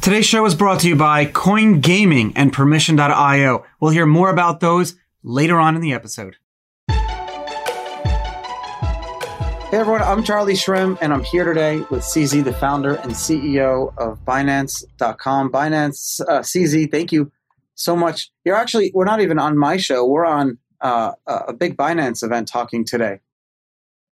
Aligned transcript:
Today's 0.00 0.24
show 0.24 0.46
is 0.46 0.54
brought 0.54 0.80
to 0.80 0.88
you 0.88 0.96
by 0.96 1.26
Coin 1.26 1.80
Gaming 1.80 2.32
and 2.34 2.54
Permission.io. 2.54 3.66
We'll 3.80 3.90
hear 3.90 4.06
more 4.06 4.30
about 4.30 4.60
those 4.60 4.94
later 5.22 5.60
on 5.60 5.76
in 5.76 5.82
the 5.82 5.92
episode. 5.92 6.36
Hey 6.88 6.96
everyone, 9.76 10.00
I'm 10.00 10.24
Charlie 10.24 10.54
Shrem, 10.54 10.96
and 11.02 11.12
I'm 11.12 11.22
here 11.22 11.44
today 11.44 11.80
with 11.90 12.00
CZ, 12.00 12.44
the 12.44 12.52
founder 12.54 12.94
and 12.94 13.12
CEO 13.12 13.92
of 13.98 14.24
Binance.com. 14.24 15.52
Binance, 15.52 16.22
uh, 16.22 16.40
CZ, 16.40 16.90
thank 16.90 17.12
you 17.12 17.30
so 17.74 17.94
much. 17.94 18.30
You're 18.46 18.56
actually, 18.56 18.90
we're 18.94 19.04
not 19.04 19.20
even 19.20 19.38
on 19.38 19.58
my 19.58 19.76
show, 19.76 20.06
we're 20.06 20.24
on 20.24 20.56
uh, 20.80 21.12
a 21.26 21.52
big 21.52 21.76
Binance 21.76 22.24
event 22.24 22.48
talking 22.48 22.86
today. 22.86 23.20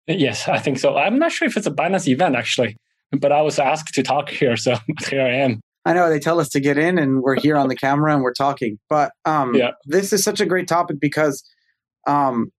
Yes, 0.07 0.46
I 0.46 0.61
think 0.61 0.79
so. 0.79 0.96
I'm 0.96 1.19
not 1.19 1.33
sure 1.33 1.49
if 1.49 1.57
it's 1.57 1.67
a 1.67 1.73
Binance 1.73 2.07
event 2.07 2.37
actually, 2.37 2.77
but 3.11 3.33
I 3.33 3.43
was 3.43 3.59
asked 3.59 3.95
to 3.95 4.05
talk 4.05 4.29
here, 4.29 4.57
so 4.57 4.77
here 5.11 5.23
I 5.23 5.39
am. 5.39 5.61
I 5.85 5.93
know 5.93 6.09
they 6.09 6.21
tell 6.21 6.39
us 6.39 6.49
to 6.51 6.61
get 6.61 6.79
in, 6.79 6.99
and 6.99 7.23
we're 7.23 7.41
here 7.41 7.57
on 7.57 7.69
the 7.69 7.75
camera 7.75 8.14
and 8.14 8.23
we're 8.23 8.32
talking. 8.32 8.79
But 8.89 9.13
um, 9.25 9.54
yeah. 9.54 9.73
this 9.85 10.13
is 10.13 10.23
such 10.23 10.40
a 10.40 10.46
great 10.46 10.68
topic 10.68 10.99
because 11.00 11.43
um, 12.07 12.53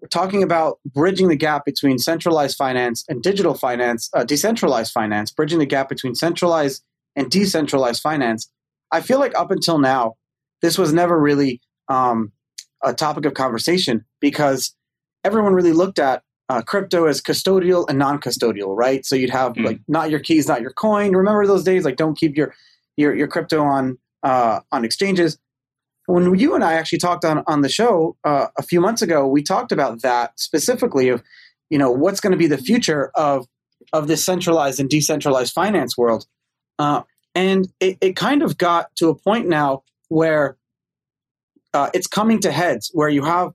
we're 0.00 0.08
talking 0.08 0.42
about 0.42 0.78
bridging 0.84 1.28
the 1.28 1.36
gap 1.36 1.64
between 1.64 1.98
centralized 1.98 2.56
finance 2.56 3.04
and 3.08 3.22
digital 3.22 3.54
finance, 3.54 4.10
uh, 4.14 4.24
decentralized 4.24 4.92
finance, 4.92 5.32
bridging 5.32 5.58
the 5.58 5.66
gap 5.66 5.88
between 5.88 6.14
centralized 6.14 6.82
and 7.16 7.30
decentralized 7.30 8.00
finance. 8.00 8.50
I 8.92 9.00
feel 9.00 9.18
like 9.18 9.36
up 9.36 9.50
until 9.50 9.78
now, 9.78 10.14
this 10.60 10.78
was 10.78 10.92
never 10.92 11.18
really 11.20 11.60
um, 11.88 12.32
a 12.82 12.92
topic 12.92 13.24
of 13.26 13.34
conversation 13.34 14.04
because 14.20 14.74
everyone 15.24 15.54
really 15.54 15.72
looked 15.72 15.98
at 15.98 16.22
uh, 16.52 16.62
crypto 16.62 17.06
as 17.06 17.20
custodial 17.20 17.88
and 17.88 17.98
non-custodial, 17.98 18.76
right? 18.76 19.06
So 19.06 19.16
you'd 19.16 19.30
have 19.30 19.54
mm. 19.54 19.64
like 19.64 19.80
not 19.88 20.10
your 20.10 20.20
keys, 20.20 20.48
not 20.48 20.60
your 20.60 20.72
coin. 20.72 21.16
Remember 21.16 21.46
those 21.46 21.64
days? 21.64 21.84
Like 21.84 21.96
don't 21.96 22.16
keep 22.16 22.36
your 22.36 22.54
your, 22.96 23.14
your 23.14 23.28
crypto 23.28 23.62
on 23.62 23.98
uh, 24.22 24.60
on 24.70 24.84
exchanges 24.84 25.38
when 26.06 26.38
you 26.38 26.54
and 26.54 26.64
I 26.64 26.74
actually 26.74 26.98
talked 26.98 27.24
on 27.24 27.42
on 27.46 27.62
the 27.62 27.68
show 27.68 28.16
uh, 28.24 28.48
a 28.56 28.62
few 28.62 28.80
months 28.80 29.02
ago, 29.02 29.26
we 29.26 29.42
talked 29.42 29.72
about 29.72 30.02
that 30.02 30.38
specifically 30.38 31.08
of 31.08 31.22
you 31.70 31.78
know 31.78 31.90
what's 31.90 32.20
going 32.20 32.32
to 32.32 32.36
be 32.36 32.46
the 32.46 32.58
future 32.58 33.10
of 33.14 33.46
of 33.92 34.08
this 34.08 34.24
centralized 34.24 34.80
and 34.80 34.88
decentralized 34.88 35.52
finance 35.52 35.96
world, 35.96 36.26
uh, 36.78 37.02
and 37.34 37.68
it, 37.80 37.98
it, 38.00 38.16
kind 38.16 38.42
of 38.42 38.58
got 38.58 38.94
to 38.96 39.08
a 39.08 39.14
point 39.14 39.48
now 39.48 39.82
where 40.08 40.56
uh, 41.74 41.90
it's 41.94 42.06
coming 42.06 42.40
to 42.40 42.50
heads, 42.50 42.90
where 42.92 43.08
you 43.08 43.24
have 43.24 43.52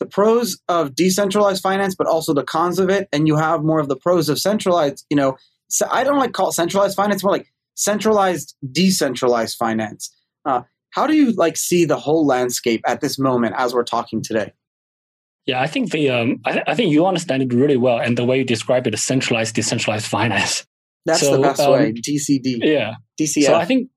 the 0.00 0.06
pros 0.06 0.58
of 0.68 0.94
decentralized 0.96 1.62
finance, 1.62 1.94
but 1.94 2.08
also 2.08 2.34
the 2.34 2.42
cons 2.42 2.80
of 2.80 2.90
it, 2.90 3.08
and 3.12 3.28
you 3.28 3.36
have 3.36 3.62
more 3.62 3.78
of 3.78 3.88
the 3.88 3.96
pros 3.96 4.28
of 4.28 4.40
centralized. 4.40 5.06
You 5.10 5.16
know, 5.16 5.36
so 5.68 5.86
I 5.90 6.02
don't 6.02 6.18
like 6.18 6.32
call 6.32 6.48
it 6.48 6.54
centralized 6.54 6.96
finance, 6.96 7.22
more 7.22 7.32
like 7.32 7.52
centralized 7.74 8.56
decentralized 8.72 9.56
finance. 9.56 10.12
Uh, 10.44 10.62
how 10.90 11.06
do 11.06 11.14
you 11.14 11.32
like 11.32 11.56
see 11.56 11.84
the 11.84 11.98
whole 11.98 12.26
landscape 12.26 12.82
at 12.86 13.00
this 13.00 13.18
moment 13.18 13.54
as 13.56 13.72
we're 13.72 13.84
talking 13.84 14.22
today? 14.22 14.52
Yeah, 15.46 15.60
I 15.60 15.66
think 15.66 15.92
the 15.92 16.10
um, 16.10 16.40
I, 16.44 16.52
th- 16.52 16.64
I 16.66 16.74
think 16.74 16.90
you 16.90 17.06
understand 17.06 17.42
it 17.42 17.52
really 17.52 17.76
well, 17.76 17.98
and 17.98 18.18
the 18.18 18.24
way 18.24 18.38
you 18.38 18.44
describe 18.44 18.86
it, 18.86 18.98
centralized, 18.98 19.54
decentralized 19.54 20.06
finance. 20.06 20.66
That's 21.06 21.20
so, 21.20 21.36
the 21.36 21.42
best 21.42 21.60
um, 21.60 21.72
way. 21.72 21.92
DCD. 21.92 22.58
Yeah. 22.62 22.94
DCF. 23.18 23.46
So 23.46 23.54
I 23.54 23.64
think 23.64 23.88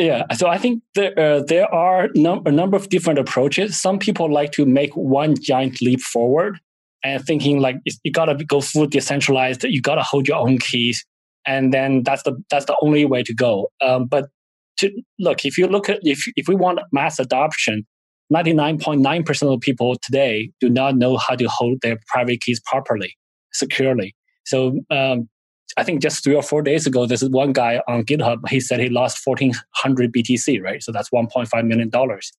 yeah, 0.00 0.24
so 0.32 0.48
I 0.48 0.56
think 0.56 0.82
there 0.94 1.18
uh, 1.18 1.42
there 1.46 1.72
are 1.72 2.08
num- 2.14 2.42
a 2.46 2.50
number 2.50 2.76
of 2.76 2.88
different 2.88 3.18
approaches. 3.18 3.78
Some 3.78 3.98
people 3.98 4.32
like 4.32 4.50
to 4.52 4.64
make 4.64 4.96
one 4.96 5.34
giant 5.40 5.82
leap 5.82 6.00
forward 6.00 6.58
and 7.04 7.22
thinking 7.22 7.60
like 7.60 7.76
you 8.02 8.10
gotta 8.10 8.34
go 8.44 8.62
full 8.62 8.86
decentralized. 8.86 9.62
You 9.64 9.82
gotta 9.82 10.02
hold 10.02 10.26
your 10.26 10.38
own 10.38 10.58
keys, 10.58 11.04
and 11.46 11.74
then 11.74 12.02
that's 12.02 12.22
the 12.22 12.42
that's 12.48 12.64
the 12.64 12.76
only 12.80 13.04
way 13.04 13.22
to 13.22 13.34
go. 13.34 13.70
Um, 13.82 14.06
but 14.06 14.30
to 14.78 14.90
look 15.18 15.44
if 15.44 15.58
you 15.58 15.66
look 15.66 15.90
at 15.90 16.00
if 16.02 16.24
if 16.36 16.48
we 16.48 16.54
want 16.54 16.80
mass 16.92 17.18
adoption 17.18 17.86
99.9% 18.32 19.54
of 19.54 19.60
people 19.60 19.96
today 20.02 20.50
do 20.60 20.70
not 20.70 20.96
know 20.96 21.16
how 21.16 21.34
to 21.34 21.44
hold 21.46 21.80
their 21.82 21.98
private 22.06 22.40
keys 22.40 22.60
properly 22.64 23.16
securely 23.52 24.14
so 24.44 24.80
um, 24.90 25.28
i 25.76 25.82
think 25.84 26.00
just 26.02 26.22
three 26.24 26.34
or 26.34 26.42
four 26.42 26.62
days 26.62 26.86
ago 26.86 27.06
this 27.06 27.22
is 27.22 27.30
one 27.30 27.52
guy 27.52 27.80
on 27.88 28.02
github 28.04 28.48
he 28.48 28.60
said 28.60 28.80
he 28.80 28.88
lost 28.88 29.18
1400 29.24 30.12
btc 30.12 30.60
right? 30.62 30.82
So 30.82 30.92
that's 30.92 31.10
1.5 31.10 31.66
million 31.66 31.88
dollars. 31.88 32.32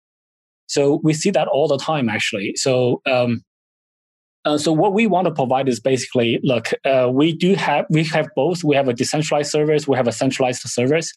So 0.67 1.01
we 1.03 1.13
see 1.13 1.31
that 1.31 1.47
all 1.47 1.67
the 1.67 1.77
time 1.77 2.09
actually. 2.09 2.53
So 2.55 3.01
um, 3.09 3.43
uh, 4.45 4.57
so 4.57 4.71
what 4.71 4.93
we 4.93 5.05
want 5.05 5.25
to 5.25 5.33
provide 5.33 5.69
is 5.69 5.79
basically 5.79 6.39
look 6.43 6.69
uh, 6.85 7.09
we 7.11 7.33
do 7.33 7.55
have 7.55 7.85
we 7.89 8.03
have 8.05 8.27
both. 8.35 8.63
We 8.63 8.75
have 8.75 8.87
a 8.87 8.93
decentralized 8.93 9.51
service 9.51 9.87
we 9.87 9.97
have 9.97 10.07
a 10.07 10.11
centralized 10.11 10.61
service. 10.61 11.11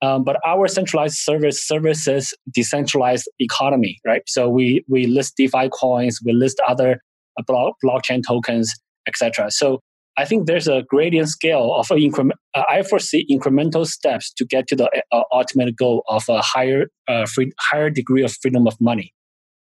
Um, 0.00 0.22
but 0.22 0.36
our 0.46 0.68
centralized 0.68 1.16
service 1.16 1.66
services 1.66 2.32
decentralized 2.52 3.28
economy, 3.40 3.98
right? 4.06 4.22
So 4.26 4.48
we 4.48 4.84
we 4.88 5.06
list 5.06 5.36
DeFi 5.36 5.70
coins, 5.70 6.20
we 6.24 6.32
list 6.32 6.60
other 6.68 7.02
uh, 7.36 7.42
block, 7.46 7.76
blockchain 7.84 8.22
tokens, 8.24 8.72
etc. 9.08 9.50
So 9.50 9.80
I 10.18 10.24
think 10.24 10.46
there's 10.46 10.66
a 10.66 10.82
gradient 10.88 11.28
scale 11.28 11.72
of 11.74 11.90
increment. 11.92 12.40
Uh, 12.52 12.64
I 12.68 12.82
foresee 12.82 13.24
incremental 13.30 13.86
steps 13.86 14.32
to 14.34 14.44
get 14.44 14.66
to 14.66 14.76
the 14.76 14.90
uh, 15.12 15.22
ultimate 15.32 15.76
goal 15.76 16.02
of 16.08 16.24
a 16.28 16.42
higher 16.42 16.86
uh, 17.06 17.24
free, 17.26 17.52
higher 17.70 17.88
degree 17.88 18.24
of 18.24 18.32
freedom 18.42 18.66
of 18.66 18.74
money. 18.80 19.14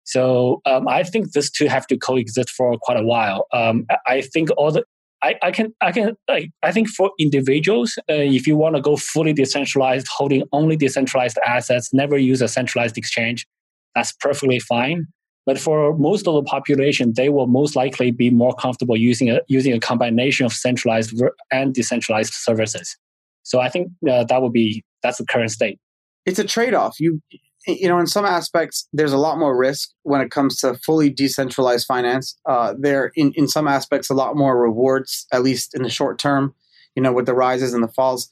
So 0.02 0.60
um, 0.66 0.88
I 0.88 1.04
think 1.04 1.32
these 1.32 1.52
two 1.52 1.68
have 1.68 1.86
to 1.86 1.96
coexist 1.96 2.50
for 2.50 2.76
quite 2.82 2.98
a 2.98 3.04
while. 3.04 3.46
Um, 3.52 3.86
I 4.08 4.22
think 4.22 4.48
all 4.56 4.72
the 4.72 4.82
I, 5.22 5.36
I 5.42 5.50
can 5.52 5.72
I 5.80 5.92
can 5.92 6.16
like, 6.28 6.50
I 6.64 6.72
think 6.72 6.88
for 6.88 7.12
individuals, 7.20 7.96
uh, 8.10 8.14
if 8.14 8.46
you 8.46 8.56
want 8.56 8.74
to 8.74 8.82
go 8.82 8.96
fully 8.96 9.32
decentralized, 9.32 10.08
holding 10.08 10.42
only 10.52 10.76
decentralized 10.76 11.38
assets, 11.46 11.90
never 11.92 12.18
use 12.18 12.42
a 12.42 12.48
centralized 12.48 12.98
exchange, 12.98 13.46
that's 13.94 14.12
perfectly 14.12 14.58
fine. 14.58 15.06
But 15.46 15.58
for 15.58 15.96
most 15.96 16.28
of 16.28 16.34
the 16.34 16.42
population, 16.42 17.14
they 17.16 17.28
will 17.28 17.46
most 17.46 17.74
likely 17.74 18.10
be 18.10 18.30
more 18.30 18.54
comfortable 18.54 18.96
using 18.96 19.30
a 19.30 19.40
using 19.48 19.72
a 19.72 19.80
combination 19.80 20.46
of 20.46 20.52
centralized 20.52 21.20
and 21.50 21.74
decentralized 21.74 22.34
services. 22.34 22.96
So 23.42 23.60
I 23.60 23.68
think 23.68 23.88
uh, 24.08 24.24
that 24.24 24.42
would 24.42 24.52
be 24.52 24.84
that's 25.02 25.18
the 25.18 25.26
current 25.26 25.50
state. 25.50 25.78
It's 26.26 26.38
a 26.38 26.44
trade 26.44 26.74
off. 26.74 27.00
You 27.00 27.20
you 27.66 27.88
know, 27.88 27.98
in 27.98 28.06
some 28.06 28.24
aspects, 28.24 28.88
there's 28.92 29.12
a 29.12 29.18
lot 29.18 29.38
more 29.38 29.56
risk 29.56 29.90
when 30.02 30.20
it 30.20 30.30
comes 30.30 30.56
to 30.60 30.74
fully 30.74 31.10
decentralized 31.10 31.86
finance. 31.86 32.36
Uh, 32.46 32.74
there, 32.78 33.12
in, 33.14 33.32
in 33.34 33.48
some 33.48 33.68
aspects, 33.68 34.08
a 34.08 34.14
lot 34.14 34.36
more 34.36 34.58
rewards, 34.58 35.26
at 35.32 35.42
least 35.42 35.74
in 35.74 35.82
the 35.82 35.90
short 35.90 36.18
term, 36.18 36.54
you 36.94 37.02
know, 37.02 37.12
with 37.12 37.26
the 37.26 37.34
rises 37.34 37.74
and 37.74 37.82
the 37.82 37.88
falls. 37.88 38.30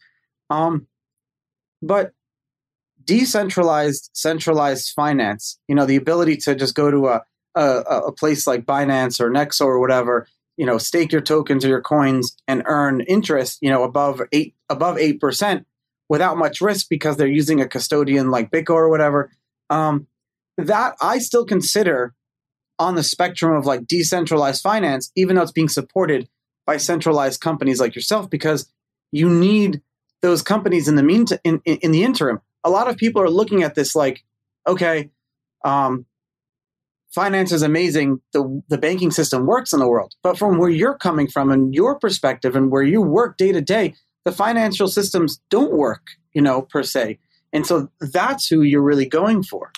Um, 0.51 0.87
but 1.83 2.13
decentralized, 3.09 4.11
centralized 4.13 4.93
finance, 4.95 5.59
you 5.67 5.75
know, 5.75 5.87
the 5.87 5.97
ability 5.97 6.37
to 6.37 6.55
just 6.55 6.75
go 6.75 6.91
to 6.91 7.09
a, 7.09 7.23
a, 7.55 7.65
a 8.09 8.13
place 8.13 8.47
like 8.47 8.67
Binance 8.67 9.19
or 9.19 9.31
Nexo 9.31 9.63
or 9.63 9.81
whatever, 9.81 10.29
you 10.59 10.67
know, 10.67 10.77
stake 10.77 11.11
your 11.11 11.23
tokens 11.23 11.65
or 11.65 11.69
your 11.69 11.81
coins 11.81 12.37
and 12.47 12.63
earn 12.67 13.01
interest, 13.01 13.59
you 13.63 13.71
know, 13.71 13.83
above 13.83 14.21
eight 14.31 14.55
above 14.69 14.99
eight 14.99 15.21
percent 15.21 15.67
without 16.11 16.37
much 16.37 16.61
risk 16.61 16.87
because 16.91 17.17
they're 17.17 17.27
using 17.27 17.63
a 17.63 17.67
custodian 17.67 18.31
like 18.31 18.51
BitGo 18.51 18.75
or 18.75 18.91
whatever. 18.91 19.33
Um, 19.71 20.07
that 20.59 20.95
I 21.01 21.19
still 21.19 21.47
consider 21.47 22.15
on 22.79 22.95
the 22.95 23.03
spectrum 23.03 23.57
of 23.57 23.65
like 23.65 23.87
decentralized 23.87 24.61
finance, 24.61 25.11
even 25.17 25.35
though 25.35 25.43
it's 25.43 25.53
being 25.53 25.71
supported 25.71 26.29
by 26.67 26.77
centralized 26.77 27.41
companies 27.41 27.81
like 27.81 27.95
yourself, 27.95 28.29
because 28.29 28.71
you 29.13 29.31
need 29.31 29.81
those 30.21 30.43
companies 30.43 30.89
in 30.89 30.97
the 30.97 31.03
meantime 31.03 31.39
in, 31.43 31.63
in, 31.65 31.79
in 31.79 31.93
the 31.93 32.05
interim. 32.05 32.41
A 32.65 32.71
lot 32.71 32.89
of 32.89 32.97
people 32.97 33.23
are 33.23 33.31
looking 33.31 33.63
at 33.63 33.75
this 33.75 33.95
like, 33.95 34.25
okay, 34.67 35.11
um, 35.65 36.07
finance 37.11 37.53
is 37.53 37.63
amazing. 37.63 38.21
The 38.33 38.63
the 38.69 38.79
banking 38.79 39.11
system 39.11 39.47
works 39.47 39.73
in 39.73 39.81
the 39.81 39.89
world, 39.89 40.15
but 40.23 40.39
from 40.39 40.59
where 40.59 40.71
you're 40.71 40.97
coming 40.97 41.29
from 41.29 41.51
and 41.51 41.75
your 41.75 41.99
perspective 41.99 42.57
and 42.57 42.71
where 42.71 42.83
you 42.83 43.01
work 43.01 43.37
day 43.37 43.53
to 43.53 43.61
day, 43.61 43.95
the 44.25 44.33
financial 44.33 44.89
systems 44.89 45.41
don't 45.51 45.73
work, 45.73 46.09
you 46.33 46.43
know, 46.43 46.63
per 46.63 46.83
se. 46.83 47.19
And 47.53 47.67
so 47.67 47.89
that's 48.01 48.47
who 48.47 48.63
you're 48.63 48.83
really 48.83 49.07
going 49.09 49.43
for. 49.43 49.73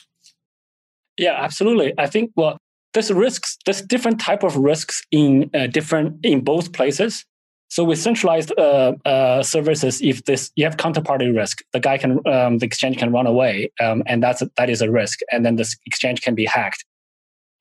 Yeah, 1.19 1.37
absolutely. 1.39 1.93
I 1.99 2.07
think 2.07 2.33
well, 2.35 2.59
there's 2.93 3.13
risks. 3.13 3.59
There's 3.65 3.83
different 3.83 4.21
type 4.21 4.43
of 4.43 4.57
risks 4.57 5.03
in 5.11 5.51
uh, 5.55 5.67
different 5.67 6.25
in 6.25 6.43
both 6.43 6.73
places. 6.73 7.25
So 7.71 7.85
with 7.85 8.01
centralized 8.01 8.53
uh, 8.59 8.95
uh, 9.05 9.45
services, 9.45 10.03
if 10.03 10.25
this 10.25 10.51
you 10.57 10.65
have 10.65 10.77
counterparty 10.77 11.35
risk, 11.35 11.63
the 11.73 11.79
guy 11.79 11.99
can 11.99 12.19
um, 12.27 12.59
the 12.59 12.67
exchange 12.67 12.99
can 12.99 13.13
run 13.13 13.29
away, 13.29 13.71
um, 13.81 14.03
and 14.07 14.21
that's 14.21 14.43
that 14.57 14.69
is 14.69 14.83
a 14.83 14.91
risk, 14.91 15.21
and 15.31 15.47
then 15.47 15.55
the 15.55 15.73
exchange 15.87 16.21
can 16.21 16.35
be 16.35 16.45
hacked. 16.45 16.85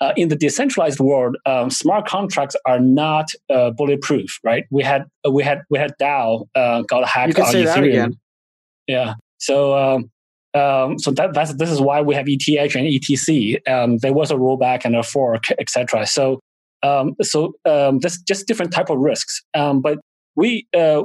Uh, 0.01 0.13
in 0.15 0.29
the 0.29 0.35
decentralized 0.35 0.99
world, 0.99 1.35
um, 1.45 1.69
smart 1.69 2.07
contracts 2.07 2.55
are 2.65 2.79
not 2.79 3.29
uh, 3.51 3.69
bulletproof, 3.69 4.39
right? 4.43 4.63
We 4.71 4.81
had 4.81 5.05
uh, 5.27 5.31
we 5.31 5.43
had 5.43 5.61
we 5.69 5.77
had 5.77 5.93
DAO 6.01 6.47
uh, 6.55 6.81
got 6.83 7.07
hacked 7.07 7.27
you 7.27 7.33
can 7.35 7.45
on 7.45 7.51
say 7.51 7.63
Ethereum. 7.65 7.75
That 7.75 7.85
again. 7.85 8.19
Yeah, 8.87 9.13
so 9.37 9.77
um, 9.77 10.11
um, 10.55 10.97
so 10.97 11.11
that 11.11 11.35
that's 11.35 11.53
this 11.53 11.69
is 11.69 11.79
why 11.79 12.01
we 12.01 12.15
have 12.15 12.25
ETH 12.27 12.75
and 12.75 12.87
ETC. 12.87 13.67
Um, 13.69 13.97
there 13.97 14.13
was 14.13 14.31
a 14.31 14.35
rollback 14.35 14.85
and 14.85 14.95
a 14.95 15.03
fork, 15.03 15.51
etc. 15.59 16.07
So 16.07 16.39
um, 16.83 17.15
so 17.21 17.53
um, 17.65 17.99
there's 17.99 18.17
just 18.19 18.47
different 18.47 18.71
type 18.71 18.89
of 18.89 18.97
risks. 18.99 19.41
Um, 19.53 19.81
but 19.81 19.99
we 20.35 20.67
uh, 20.75 21.03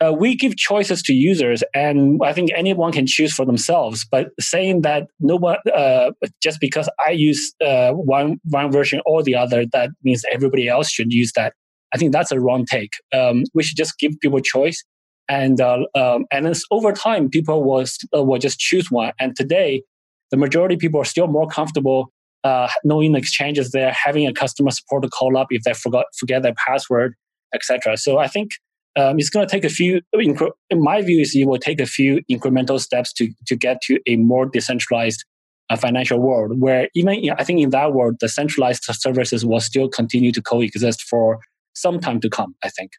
uh, 0.00 0.12
we 0.12 0.36
give 0.36 0.56
choices 0.56 1.02
to 1.02 1.12
users, 1.12 1.62
and 1.72 2.20
I 2.22 2.32
think 2.32 2.50
anyone 2.54 2.92
can 2.92 3.06
choose 3.06 3.32
for 3.32 3.46
themselves. 3.46 4.04
But 4.10 4.28
saying 4.40 4.82
that 4.82 5.06
nobody, 5.20 5.58
uh, 5.74 6.10
just 6.42 6.60
because 6.60 6.88
I 7.06 7.10
use 7.10 7.54
uh, 7.64 7.92
one 7.92 8.38
one 8.50 8.70
version 8.70 9.00
or 9.06 9.22
the 9.22 9.36
other, 9.36 9.64
that 9.72 9.90
means 10.02 10.24
everybody 10.32 10.68
else 10.68 10.90
should 10.90 11.12
use 11.12 11.32
that. 11.36 11.54
I 11.94 11.96
think 11.96 12.12
that's 12.12 12.32
a 12.32 12.40
wrong 12.40 12.66
take. 12.66 12.90
Um, 13.12 13.44
we 13.54 13.62
should 13.62 13.76
just 13.76 13.98
give 13.98 14.12
people 14.20 14.40
choice, 14.40 14.82
and 15.28 15.60
uh, 15.60 15.84
um, 15.94 16.26
and 16.32 16.52
over 16.70 16.92
time, 16.92 17.30
people 17.30 17.64
will 17.64 17.84
uh, 18.14 18.22
will 18.22 18.38
just 18.38 18.58
choose 18.58 18.90
one. 18.90 19.12
And 19.20 19.36
today, 19.36 19.82
the 20.30 20.36
majority 20.36 20.74
of 20.74 20.80
people 20.80 21.00
are 21.00 21.04
still 21.06 21.28
more 21.28 21.46
comfortable 21.46 22.10
uh, 22.44 22.68
knowing 22.84 23.12
the 23.12 23.18
exchanges 23.18 23.70
there, 23.70 23.92
having 23.92 24.26
a 24.26 24.32
customer 24.32 24.70
support 24.70 25.02
to 25.02 25.08
call 25.08 25.36
up 25.36 25.48
if 25.50 25.62
they 25.62 25.72
forgot 25.72 26.06
forget 26.16 26.42
their 26.42 26.54
password, 26.66 27.14
etc. 27.54 27.96
So 27.96 28.18
I 28.18 28.28
think 28.28 28.52
um, 28.96 29.18
it's 29.18 29.30
going 29.30 29.46
to 29.46 29.50
take 29.50 29.64
a 29.64 29.68
few. 29.68 30.02
In 30.12 30.36
my 30.72 31.02
view, 31.02 31.20
is 31.20 31.34
it 31.34 31.46
will 31.46 31.58
take 31.58 31.80
a 31.80 31.86
few 31.86 32.20
incremental 32.30 32.80
steps 32.80 33.12
to 33.14 33.30
to 33.46 33.56
get 33.56 33.80
to 33.82 33.98
a 34.06 34.16
more 34.16 34.46
decentralized 34.46 35.24
uh, 35.70 35.76
financial 35.76 36.20
world, 36.20 36.60
where 36.60 36.88
even 36.94 37.14
you 37.14 37.30
know, 37.30 37.36
I 37.38 37.44
think 37.44 37.60
in 37.60 37.70
that 37.70 37.92
world, 37.92 38.16
the 38.20 38.28
centralized 38.28 38.84
services 38.84 39.44
will 39.44 39.60
still 39.60 39.88
continue 39.88 40.30
to 40.32 40.42
coexist 40.42 41.02
for 41.02 41.40
some 41.74 41.98
time 41.98 42.20
to 42.20 42.30
come. 42.30 42.54
I 42.62 42.68
think 42.68 42.92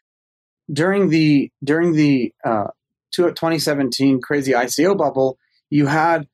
during 0.72 1.08
the 1.08 1.50
during 1.62 1.92
the 1.92 2.32
uh, 2.44 2.68
2017 3.14 4.20
crazy 4.20 4.52
ICO 4.52 4.98
bubble, 4.98 5.38
you 5.70 5.86
had 5.86 6.26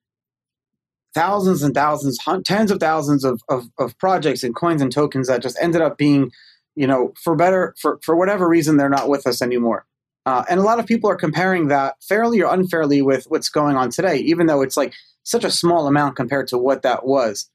thousands 1.14 1.62
and 1.62 1.74
thousands, 1.74 2.18
tens 2.44 2.70
of 2.70 2.80
thousands 2.80 3.24
of, 3.24 3.40
of, 3.48 3.64
of 3.78 3.96
projects 3.98 4.42
and 4.42 4.54
coins 4.54 4.80
and 4.80 4.90
tokens 4.90 5.28
that 5.28 5.42
just 5.42 5.58
ended 5.60 5.82
up 5.82 5.98
being 5.98 6.30
you 6.74 6.86
know, 6.86 7.12
for 7.22 7.36
better, 7.36 7.74
for, 7.80 7.98
for 8.02 8.16
whatever 8.16 8.48
reason, 8.48 8.76
they're 8.76 8.88
not 8.88 9.08
with 9.08 9.26
us 9.26 9.42
anymore. 9.42 9.86
Uh, 10.24 10.44
and 10.48 10.60
a 10.60 10.62
lot 10.62 10.78
of 10.78 10.86
people 10.86 11.10
are 11.10 11.16
comparing 11.16 11.68
that 11.68 11.96
fairly 12.02 12.40
or 12.40 12.52
unfairly 12.52 13.02
with 13.02 13.24
what's 13.28 13.48
going 13.48 13.76
on 13.76 13.90
today, 13.90 14.16
even 14.18 14.46
though 14.46 14.62
it's 14.62 14.76
like 14.76 14.94
such 15.24 15.44
a 15.44 15.50
small 15.50 15.86
amount 15.86 16.16
compared 16.16 16.46
to 16.48 16.58
what 16.58 16.82
that 16.82 17.04
was. 17.04 17.50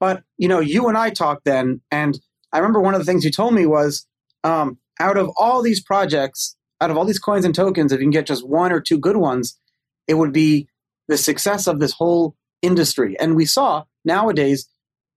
But, 0.00 0.22
you 0.36 0.48
know, 0.48 0.60
you 0.60 0.88
and 0.88 0.98
I 0.98 1.10
talked 1.10 1.44
then, 1.44 1.80
and 1.90 2.18
I 2.52 2.58
remember 2.58 2.80
one 2.80 2.94
of 2.94 3.00
the 3.00 3.04
things 3.04 3.24
you 3.24 3.30
told 3.30 3.54
me 3.54 3.66
was 3.66 4.06
um, 4.44 4.78
out 5.00 5.16
of 5.16 5.30
all 5.36 5.62
these 5.62 5.82
projects, 5.82 6.56
out 6.80 6.90
of 6.90 6.96
all 6.96 7.04
these 7.04 7.18
coins 7.18 7.44
and 7.44 7.54
tokens, 7.54 7.92
if 7.92 8.00
you 8.00 8.04
can 8.04 8.10
get 8.10 8.26
just 8.26 8.46
one 8.46 8.72
or 8.72 8.80
two 8.80 8.98
good 8.98 9.16
ones, 9.16 9.58
it 10.06 10.14
would 10.14 10.32
be 10.32 10.68
the 11.08 11.16
success 11.16 11.66
of 11.66 11.80
this 11.80 11.92
whole 11.92 12.36
industry. 12.62 13.18
And 13.18 13.36
we 13.36 13.44
saw 13.44 13.84
nowadays 14.04 14.68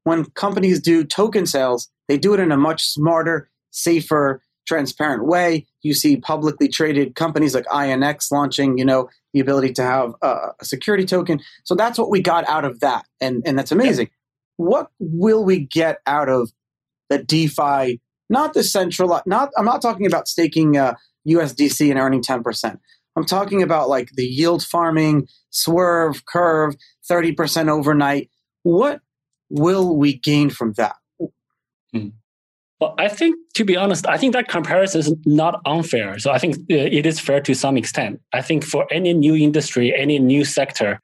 when 0.03 0.25
companies 0.25 0.79
do 0.79 1.03
token 1.03 1.45
sales, 1.45 1.89
they 2.07 2.17
do 2.17 2.33
it 2.33 2.39
in 2.39 2.51
a 2.51 2.57
much 2.57 2.85
smarter, 2.88 3.49
safer, 3.71 4.41
transparent 4.67 5.25
way. 5.25 5.67
You 5.81 5.93
see 5.93 6.17
publicly 6.17 6.67
traded 6.67 7.15
companies 7.15 7.55
like 7.55 7.65
INX 7.65 8.31
launching, 8.31 8.77
you 8.77 8.85
know, 8.85 9.09
the 9.33 9.39
ability 9.39 9.73
to 9.73 9.83
have 9.83 10.13
a, 10.21 10.49
a 10.59 10.65
security 10.65 11.05
token. 11.05 11.39
So 11.63 11.75
that's 11.75 11.97
what 11.97 12.09
we 12.09 12.21
got 12.21 12.47
out 12.47 12.65
of 12.65 12.79
that, 12.81 13.05
and 13.19 13.41
and 13.45 13.57
that's 13.57 13.71
amazing. 13.71 14.09
What 14.57 14.89
will 14.99 15.43
we 15.43 15.59
get 15.65 15.99
out 16.05 16.29
of 16.29 16.51
the 17.09 17.23
DeFi? 17.23 17.99
Not 18.29 18.53
the 18.53 18.63
central. 18.63 19.19
Not 19.25 19.49
I'm 19.57 19.65
not 19.65 19.81
talking 19.81 20.05
about 20.05 20.27
staking 20.27 20.77
uh, 20.77 20.95
USDC 21.27 21.89
and 21.89 21.99
earning 21.99 22.21
ten 22.21 22.43
percent. 22.43 22.79
I'm 23.15 23.25
talking 23.25 23.61
about 23.61 23.89
like 23.89 24.09
the 24.11 24.25
yield 24.25 24.63
farming, 24.63 25.27
swerve, 25.49 26.25
curve, 26.25 26.75
30% 27.09 27.69
overnight. 27.69 28.29
What 28.63 29.01
will 29.49 29.97
we 29.97 30.17
gain 30.17 30.49
from 30.49 30.73
that? 30.73 30.95
Hmm. 31.93 32.09
Well, 32.79 32.95
I 32.97 33.09
think, 33.09 33.35
to 33.55 33.63
be 33.63 33.77
honest, 33.77 34.07
I 34.07 34.17
think 34.17 34.33
that 34.33 34.47
comparison 34.47 35.01
is 35.01 35.15
not 35.25 35.61
unfair. 35.65 36.17
So 36.17 36.31
I 36.31 36.39
think 36.39 36.55
uh, 36.55 36.63
it 36.69 37.05
is 37.05 37.19
fair 37.19 37.39
to 37.41 37.53
some 37.53 37.77
extent. 37.77 38.21
I 38.33 38.41
think 38.41 38.63
for 38.63 38.87
any 38.91 39.13
new 39.13 39.35
industry, 39.35 39.93
any 39.95 40.17
new 40.17 40.43
sector, 40.43 40.99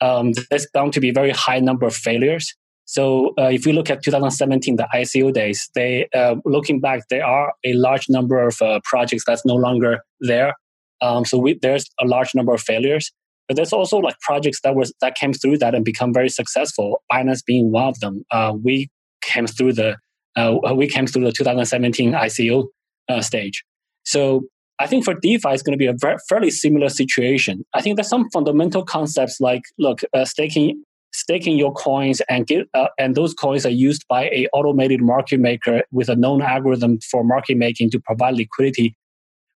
um, 0.00 0.32
there's 0.50 0.66
bound 0.74 0.92
to 0.94 1.00
be 1.00 1.10
a 1.10 1.12
very 1.12 1.30
high 1.30 1.60
number 1.60 1.86
of 1.86 1.94
failures. 1.94 2.52
So 2.84 3.34
uh, 3.38 3.50
if 3.52 3.64
we 3.64 3.72
look 3.72 3.90
at 3.90 4.02
2017, 4.02 4.74
the 4.74 4.88
ICO 4.92 5.32
days, 5.32 5.70
they 5.76 6.08
uh, 6.12 6.34
looking 6.44 6.80
back, 6.80 7.02
there 7.10 7.24
are 7.24 7.52
a 7.64 7.74
large 7.74 8.08
number 8.08 8.44
of 8.44 8.60
uh, 8.60 8.80
projects 8.82 9.22
that's 9.24 9.46
no 9.46 9.54
longer 9.54 10.00
there. 10.20 10.54
Um, 11.00 11.24
so 11.24 11.38
we, 11.38 11.58
there's 11.60 11.86
a 12.00 12.06
large 12.06 12.34
number 12.34 12.54
of 12.54 12.60
failures. 12.60 13.10
But 13.48 13.56
there's 13.56 13.72
also 13.72 13.98
like 13.98 14.18
projects 14.20 14.60
that 14.62 14.76
was 14.76 14.92
that 15.00 15.16
came 15.16 15.32
through 15.32 15.58
that 15.58 15.74
and 15.74 15.84
become 15.84 16.12
very 16.12 16.28
successful. 16.28 17.02
Binance 17.12 17.44
being 17.44 17.72
one 17.72 17.88
of 17.88 17.98
them. 17.98 18.24
Uh, 18.30 18.54
we 18.62 18.90
came 19.22 19.48
through 19.48 19.72
the 19.72 19.96
uh, 20.36 20.56
we 20.76 20.86
came 20.86 21.08
through 21.08 21.24
the 21.24 21.32
2017 21.32 22.12
ICO 22.12 22.66
uh, 23.08 23.20
stage. 23.20 23.64
So 24.04 24.42
I 24.78 24.86
think 24.86 25.04
for 25.04 25.14
DeFi, 25.14 25.50
it's 25.50 25.62
going 25.62 25.74
to 25.74 25.78
be 25.78 25.86
a 25.86 25.94
very, 25.94 26.16
fairly 26.28 26.50
similar 26.50 26.88
situation. 26.88 27.64
I 27.74 27.82
think 27.82 27.96
there's 27.96 28.08
some 28.08 28.30
fundamental 28.30 28.84
concepts 28.84 29.40
like, 29.40 29.62
look, 29.78 30.02
uh, 30.14 30.24
staking 30.24 30.84
staking 31.12 31.58
your 31.58 31.72
coins 31.72 32.22
and 32.28 32.46
get 32.46 32.68
uh, 32.72 32.86
and 32.98 33.16
those 33.16 33.34
coins 33.34 33.66
are 33.66 33.70
used 33.70 34.06
by 34.08 34.26
a 34.26 34.46
automated 34.52 35.02
market 35.02 35.40
maker 35.40 35.82
with 35.90 36.08
a 36.08 36.14
known 36.14 36.40
algorithm 36.40 37.00
for 37.10 37.24
market 37.24 37.56
making 37.56 37.90
to 37.90 37.98
provide 37.98 38.34
liquidity 38.34 38.94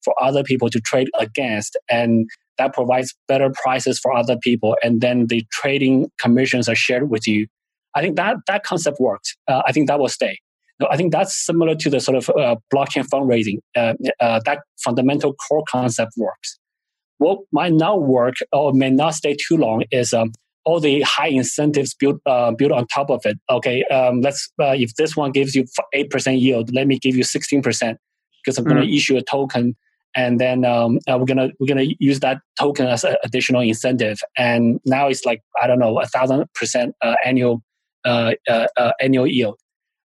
for 0.04 0.14
other 0.22 0.44
people 0.44 0.70
to 0.70 0.80
trade 0.80 1.10
against 1.20 1.78
and 1.90 2.28
that 2.58 2.74
provides 2.74 3.14
better 3.28 3.52
prices 3.64 4.00
for 4.00 4.14
other 4.14 4.38
people 4.38 4.76
and 4.84 5.02
then 5.02 5.28
the 5.28 5.46
trading 5.52 6.10
commissions 6.20 6.70
are 6.70 6.76
shared 6.76 7.10
with 7.10 7.28
you 7.28 7.48
i 7.96 8.02
think 8.02 8.16
that 8.16 8.38
that 8.48 8.64
concept 8.64 8.98
worked 9.00 9.36
uh, 9.48 9.62
i 9.68 9.72
think 9.72 9.88
that 9.88 10.00
will 10.00 10.10
stay 10.10 10.38
I 10.90 10.98
think 10.98 11.12
that's 11.12 11.36
similar 11.36 11.76
to 11.76 11.90
the 11.90 12.00
sort 12.00 12.18
of 12.18 12.30
uh, 12.30 12.56
blockchain 12.74 13.08
fundraising. 13.08 13.60
Uh, 13.76 13.94
uh, 14.20 14.40
that 14.46 14.60
fundamental 14.84 15.34
core 15.34 15.64
concept 15.70 16.14
works. 16.18 16.60
What 17.18 17.40
might 17.52 17.74
not 17.74 18.04
work 18.04 18.36
or 18.52 18.74
may 18.74 18.90
not 18.90 19.14
stay 19.14 19.36
too 19.36 19.56
long 19.56 19.84
is 19.92 20.14
um, 20.14 20.32
all 20.66 20.80
the 20.80 21.02
high 21.02 21.28
incentives 21.28 21.94
built 21.94 22.18
uh, 22.26 22.52
built 22.52 22.72
on 22.72 22.88
top 22.88 23.10
of 23.10 23.22
it. 23.26 23.38
Okay, 23.50 23.84
um, 23.86 24.22
let's 24.22 24.52
uh, 24.62 24.74
if 24.76 24.96
this 24.96 25.16
one 25.16 25.32
gives 25.32 25.56
you 25.56 25.66
eight 25.94 26.10
percent 26.10 26.40
yield, 26.40 26.74
let 26.74 26.88
me 26.88 27.00
give 27.00 27.16
you 27.16 27.24
sixteen 27.24 27.62
percent 27.62 27.98
because 28.44 28.58
I'm 28.58 28.66
mm. 28.66 28.70
going 28.70 28.88
to 28.88 28.96
issue 28.96 29.16
a 29.16 29.22
token, 29.22 29.76
and 30.16 30.40
then 30.40 30.66
um, 30.66 31.00
uh, 31.08 31.18
we're 31.18 31.26
gonna 31.26 31.50
we're 31.60 31.68
gonna 31.68 31.88
use 32.00 32.20
that 32.22 32.40
token 32.60 32.88
as 32.88 33.04
an 33.04 33.16
additional 33.24 33.62
incentive. 33.62 34.20
And 34.38 34.80
now 34.86 35.08
it's 35.08 35.26
like 35.26 35.42
I 35.62 35.68
don't 35.68 35.80
know 35.80 36.00
a 36.00 36.06
thousand 36.06 36.46
percent 36.54 36.96
annual 37.26 37.64
annual 39.00 39.28
yield 39.28 39.58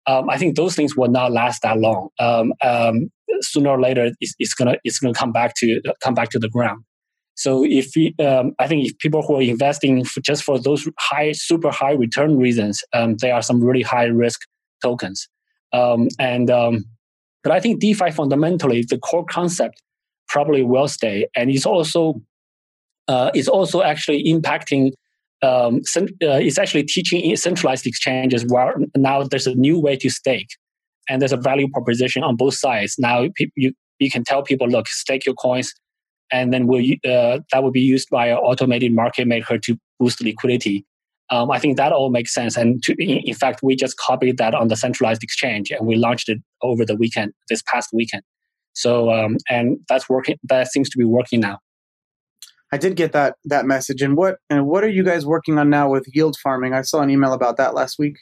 um, 0.06 0.28
I 0.28 0.38
think 0.38 0.56
those 0.56 0.74
things 0.74 0.96
will 0.96 1.08
not 1.08 1.32
last 1.32 1.62
that 1.62 1.78
long. 1.78 2.08
Um, 2.18 2.52
um, 2.62 3.10
sooner 3.40 3.70
or 3.70 3.80
later, 3.80 4.10
it's, 4.20 4.34
it's, 4.38 4.54
gonna 4.54 4.76
it's 4.84 4.98
gonna 4.98 5.14
come 5.14 5.32
back 5.32 5.54
to 5.58 5.80
come 6.02 6.14
back 6.14 6.30
to 6.30 6.38
the 6.38 6.48
ground. 6.48 6.84
So 7.36 7.64
if 7.64 7.92
um, 8.20 8.52
I 8.58 8.68
think 8.68 8.86
if 8.86 8.98
people 8.98 9.22
who 9.22 9.36
are 9.36 9.42
investing 9.42 10.04
for 10.04 10.20
just 10.20 10.44
for 10.44 10.58
those 10.58 10.88
high, 10.98 11.32
super 11.32 11.70
high 11.70 11.92
return 11.92 12.38
reasons, 12.38 12.84
um, 12.92 13.16
there 13.16 13.34
are 13.34 13.42
some 13.42 13.62
really 13.62 13.82
high 13.82 14.04
risk 14.04 14.40
tokens. 14.82 15.28
And 15.72 16.46
but 16.48 17.52
I 17.52 17.60
think 17.60 17.80
DeFi 17.80 18.10
fundamentally, 18.10 18.84
the 18.88 18.98
core 18.98 19.24
concept 19.26 19.82
probably 20.34 20.62
will 20.62 20.88
stay, 20.88 21.26
and 21.34 21.50
it's 21.50 21.64
also 21.64 22.20
uh, 23.08 23.30
it's 23.34 23.48
also 23.48 23.82
actually 23.82 24.24
impacting 24.24 24.90
um, 25.42 25.80
uh, 26.22 26.40
is 26.40 26.58
actually 26.58 26.84
teaching 26.84 27.36
centralized 27.36 27.86
exchanges 27.86 28.44
where 28.48 28.74
now 28.96 29.22
there's 29.22 29.46
a 29.46 29.54
new 29.54 29.78
way 29.78 29.96
to 29.96 30.10
stake 30.10 30.48
and 31.08 31.20
there's 31.20 31.32
a 31.32 31.36
value 31.36 31.68
proposition 31.68 32.22
on 32.22 32.36
both 32.36 32.54
sides. 32.54 32.96
Now 32.98 33.26
you, 33.56 33.72
you 33.98 34.10
can 34.10 34.24
tell 34.24 34.42
people, 34.42 34.68
look, 34.68 34.88
stake 34.88 35.26
your 35.26 35.34
coins 35.34 35.72
and 36.32 36.52
then 36.52 36.66
we'll, 36.66 36.82
uh, 37.04 37.40
that 37.52 37.62
will 37.62 37.70
be 37.70 37.80
used 37.80 38.08
by 38.10 38.28
an 38.28 38.38
automated 38.38 38.92
market 38.94 39.26
maker 39.26 39.58
to 39.58 39.76
boost 40.00 40.22
liquidity. 40.22 40.86
Um, 41.30 41.50
I 41.50 41.58
think 41.58 41.76
that 41.76 41.92
all 41.92 42.10
makes 42.10 42.32
sense. 42.32 42.56
And 42.56 42.82
to, 42.84 42.94
in, 42.98 43.34
fact, 43.34 43.60
we 43.62 43.76
just 43.76 43.96
copied 43.98 44.38
that 44.38 44.54
on 44.54 44.68
the 44.68 44.76
centralized 44.76 45.22
exchange 45.22 45.70
and 45.70 45.86
we 45.86 45.96
launched 45.96 46.28
it 46.28 46.38
over 46.62 46.84
the 46.84 46.96
weekend, 46.96 47.32
this 47.48 47.62
past 47.70 47.90
weekend. 47.92 48.22
So, 48.74 49.10
um, 49.10 49.36
and 49.48 49.78
that's 49.88 50.08
working, 50.08 50.36
that 50.44 50.68
seems 50.68 50.90
to 50.90 50.98
be 50.98 51.04
working 51.04 51.40
now. 51.40 51.58
I 52.72 52.76
did 52.76 52.96
get 52.96 53.12
that 53.12 53.36
that 53.44 53.66
message. 53.66 54.02
And 54.02 54.16
what 54.16 54.38
and 54.50 54.66
what 54.66 54.82
are 54.82 54.88
you 54.88 55.04
guys 55.04 55.24
working 55.24 55.58
on 55.58 55.70
now 55.70 55.88
with 55.88 56.04
yield 56.12 56.36
farming? 56.42 56.74
I 56.74 56.82
saw 56.82 57.00
an 57.02 57.08
email 57.08 57.32
about 57.32 57.56
that 57.56 57.72
last 57.72 58.00
week. 58.00 58.16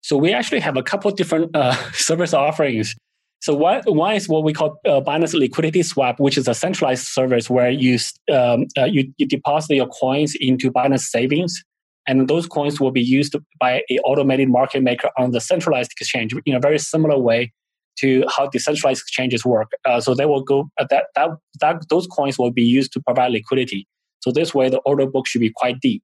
So 0.00 0.16
we 0.16 0.32
actually 0.32 0.60
have 0.60 0.76
a 0.76 0.82
couple 0.82 1.10
different 1.10 1.56
uh, 1.56 1.74
service 1.92 2.32
offerings. 2.32 2.94
So 3.40 3.52
one, 3.52 3.82
one 3.86 4.14
is 4.14 4.28
what 4.28 4.44
we 4.44 4.52
call 4.52 4.78
uh, 4.86 5.00
Binance 5.00 5.34
Liquidity 5.34 5.82
Swap, 5.82 6.20
which 6.20 6.38
is 6.38 6.46
a 6.46 6.54
centralized 6.54 7.06
service 7.06 7.50
where 7.50 7.68
you 7.68 7.98
um, 8.32 8.66
uh, 8.78 8.84
you, 8.84 9.12
you 9.18 9.26
deposit 9.26 9.74
your 9.74 9.88
coins 9.88 10.36
into 10.38 10.70
Binance 10.70 11.06
Savings, 11.16 11.62
and 12.06 12.28
those 12.28 12.46
coins 12.46 12.80
will 12.80 12.92
be 12.92 13.02
used 13.02 13.34
by 13.58 13.82
a 13.90 13.98
automated 14.04 14.48
market 14.48 14.84
maker 14.84 15.10
on 15.18 15.32
the 15.32 15.40
centralized 15.40 15.90
exchange 15.92 16.32
in 16.46 16.54
a 16.54 16.60
very 16.60 16.78
similar 16.78 17.18
way 17.18 17.52
to 18.00 18.24
how 18.34 18.46
decentralized 18.46 19.02
exchanges 19.02 19.44
work. 19.44 19.70
Uh, 19.84 20.00
so 20.00 20.14
they 20.14 20.26
will 20.26 20.42
go 20.42 20.70
uh, 20.78 20.86
that, 20.90 21.06
that 21.14 21.30
that 21.60 21.88
those 21.88 22.06
coins 22.06 22.38
will 22.38 22.50
be 22.50 22.62
used 22.62 22.92
to 22.92 23.00
provide 23.00 23.32
liquidity. 23.32 23.86
So 24.20 24.30
this 24.30 24.54
way, 24.54 24.68
the 24.68 24.78
order 24.80 25.06
book 25.06 25.26
should 25.26 25.40
be 25.40 25.52
quite 25.54 25.80
deep. 25.80 26.02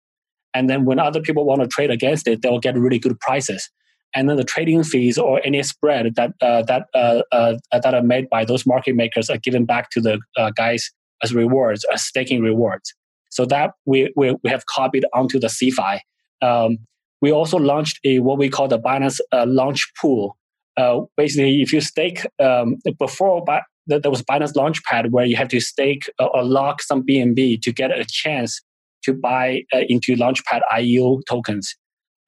And 0.53 0.69
then 0.69 0.85
when 0.85 0.99
other 0.99 1.21
people 1.21 1.45
want 1.45 1.63
to 1.63 1.69
trade 1.69 1.91
against 1.91 2.27
it, 2.27 2.43
they'll 2.43 2.59
get 2.59 2.77
really 2.77 2.99
good 2.99 3.19
prices. 3.21 3.71
And 4.15 4.29
then 4.29 4.37
the 4.37 4.45
trading 4.45 4.83
fees 4.83 5.19
or 5.19 5.41
any 5.45 5.63
spread 5.63 6.17
that 6.17 6.33
uh, 6.41 6.63
that 6.63 6.87
uh, 6.95 7.23
uh, 7.31 7.55
that 7.73 7.95
are 7.95 8.03
made 8.03 8.29
by 8.29 8.45
those 8.45 8.67
market 8.67 8.97
makers 8.97 9.31
are 9.31 9.39
given 9.39 9.65
back 9.65 9.91
to 9.91 10.01
the 10.01 10.19
uh, 10.37 10.51
guys 10.51 10.91
as 11.23 11.33
rewards, 11.33 11.85
as 11.93 12.05
staking 12.05 12.43
rewards. 12.43 12.93
So 13.29 13.45
that 13.47 13.73
we, 13.87 14.13
we, 14.17 14.37
we 14.43 14.51
have 14.51 14.67
copied 14.67 15.05
onto 15.15 15.39
the 15.39 15.47
CeFi. 15.47 16.01
Um, 16.43 16.79
we 17.23 17.31
also 17.31 17.59
launched 17.59 18.01
a 18.05 18.19
what 18.19 18.39
we 18.39 18.49
call 18.49 18.67
the 18.67 18.79
Binance 18.79 19.21
Launch 19.33 19.87
Pool. 20.01 20.37
Uh, 20.81 21.03
basically, 21.17 21.61
if 21.61 21.73
you 21.73 21.81
stake 21.81 22.27
um, 22.39 22.77
before 22.99 23.45
bi- 23.45 23.63
there 23.87 24.11
was 24.11 24.23
Binance 24.23 24.55
Launchpad 24.55 25.11
where 25.11 25.27
you 25.27 25.37
have 25.37 25.49
to 25.49 25.61
stake 25.61 26.09
or 26.19 26.43
lock 26.43 26.81
some 26.81 27.05
BNB 27.05 27.61
to 27.63 27.73
get 27.73 27.91
a 27.91 28.05
chance 28.05 28.61
to 29.03 29.13
buy 29.13 29.63
uh, 29.75 29.81
into 29.89 30.15
Launchpad 30.17 30.61
IEO 30.73 31.21
tokens. 31.29 31.77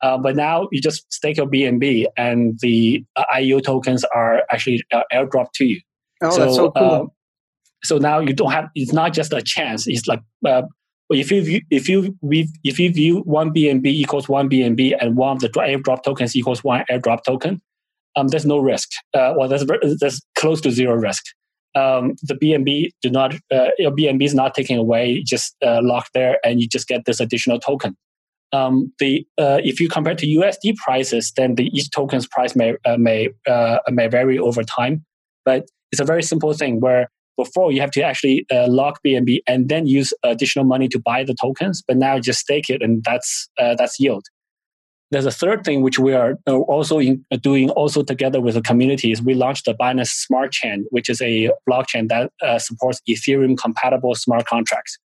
Uh, 0.03 0.19
but 0.19 0.35
now 0.35 0.69
you 0.73 0.81
just 0.81 1.11
stake 1.13 1.37
your 1.37 1.47
BNB 1.47 2.07
and 2.17 2.59
the 2.61 3.05
uh, 3.17 3.25
IEO 3.35 3.63
tokens 3.63 4.05
are 4.15 4.43
actually 4.51 4.83
uh, 4.93 5.03
airdropped 5.13 5.53
to 5.55 5.65
you. 5.65 5.81
Oh, 6.23 6.31
so, 6.31 6.41
that's 6.41 6.57
so 6.57 6.71
cool. 6.73 6.85
Uh, 6.85 7.05
so 7.85 7.99
now 7.99 8.19
you 8.19 8.33
don't 8.33 8.51
have. 8.51 8.69
It's 8.75 8.93
not 8.93 9.13
just 9.13 9.33
a 9.33 9.43
chance. 9.43 9.87
It's 9.87 10.07
like 10.07 10.21
uh, 10.47 10.63
if 11.11 11.31
you 11.31 11.43
view, 11.43 11.61
if 11.71 11.89
you 11.89 12.17
if 12.65 12.79
you 12.81 12.93
view 12.93 13.19
one 13.21 13.53
BNB 13.55 13.87
equals 13.87 14.29
one 14.29 14.51
BNB 14.51 14.97
and 15.01 15.17
one 15.17 15.37
of 15.37 15.41
the 15.41 15.49
airdrop 15.49 16.03
tokens 16.03 16.35
equals 16.35 16.65
one 16.65 16.85
airdrop 16.91 17.25
token, 17.25 17.61
um, 18.17 18.29
there's 18.29 18.47
no 18.47 18.59
risk. 18.59 18.89
Uh, 19.15 19.35
well, 19.37 19.49
there's 19.49 19.65
there's 20.01 20.21
close 20.37 20.61
to 20.63 20.71
zero 20.71 20.95
risk. 20.95 21.25
Um, 21.75 22.15
the 22.23 22.35
BNB 22.35 22.91
do 23.01 23.11
not 23.11 23.35
uh, 23.51 23.69
your 23.79 23.93
BNB 23.93 24.25
is 24.25 24.35
not 24.35 24.55
taken 24.55 24.79
away, 24.79 25.23
just 25.23 25.57
uh, 25.65 25.81
locked 25.83 26.11
there, 26.15 26.39
and 26.45 26.61
you 26.61 26.69
just 26.69 26.87
get 26.87 27.05
this 27.07 27.21
additional 27.21 27.59
token. 27.59 27.97
Um, 28.53 28.93
the 28.99 29.27
uh, 29.39 29.61
if 29.65 29.81
you 29.81 29.89
compare 29.89 30.15
to 30.15 30.27
USD 30.27 30.77
prices, 30.77 31.33
then 31.37 31.55
the 31.55 31.67
each 31.67 31.91
token's 31.91 32.27
price 32.27 32.55
may 32.55 32.75
uh, 32.85 32.99
may 32.99 33.31
uh, 33.49 33.79
may 33.89 34.09
vary 34.09 34.39
over 34.39 34.63
time, 34.63 35.05
but 35.45 35.65
it's 35.91 36.01
a 36.01 36.05
very 36.05 36.23
simple 36.23 36.53
thing 36.53 36.81
where 36.81 37.09
before 37.39 37.73
you 37.73 37.81
have 37.81 37.91
to 37.93 38.03
actually 38.03 38.45
uh, 38.53 38.67
lock 38.69 38.99
BNB 39.07 39.39
and 39.47 39.71
then 39.71 39.87
use 39.87 40.13
additional 40.23 40.67
money 40.67 40.87
to 40.89 40.99
buy 40.99 41.25
the 41.25 41.35
tokens, 41.41 41.83
but 41.87 41.97
now 41.97 42.19
just 42.19 42.41
stake 42.41 42.69
it 42.69 42.83
and 42.83 43.03
that's 43.05 43.49
that's 43.57 43.99
yield. 43.99 44.25
There's 45.13 45.27
a 45.27 45.31
third 45.31 45.63
thing 45.63 45.83
which 45.83 45.99
we 45.99 46.15
are 46.15 46.39
also 46.47 46.99
in, 46.99 47.23
doing 47.43 47.69
also 47.69 48.03
together 48.03 48.41
with 48.41 48.55
the 48.55 48.63
community 48.63 49.13
is 49.13 49.23
we 49.23 49.35
launched 49.35 49.67
the 49.67 49.75
Binance 49.75 50.09
Smart 50.09 50.53
Chain, 50.53 50.87
which 50.89 51.11
is 51.11 51.21
a 51.21 51.51
blockchain 51.69 52.09
that 52.09 52.33
uh, 52.41 52.59
supports 52.59 53.03
Ethereum 53.07 53.59
compatible 53.59 54.15
smart 54.15 54.47
contracts. 54.47 54.99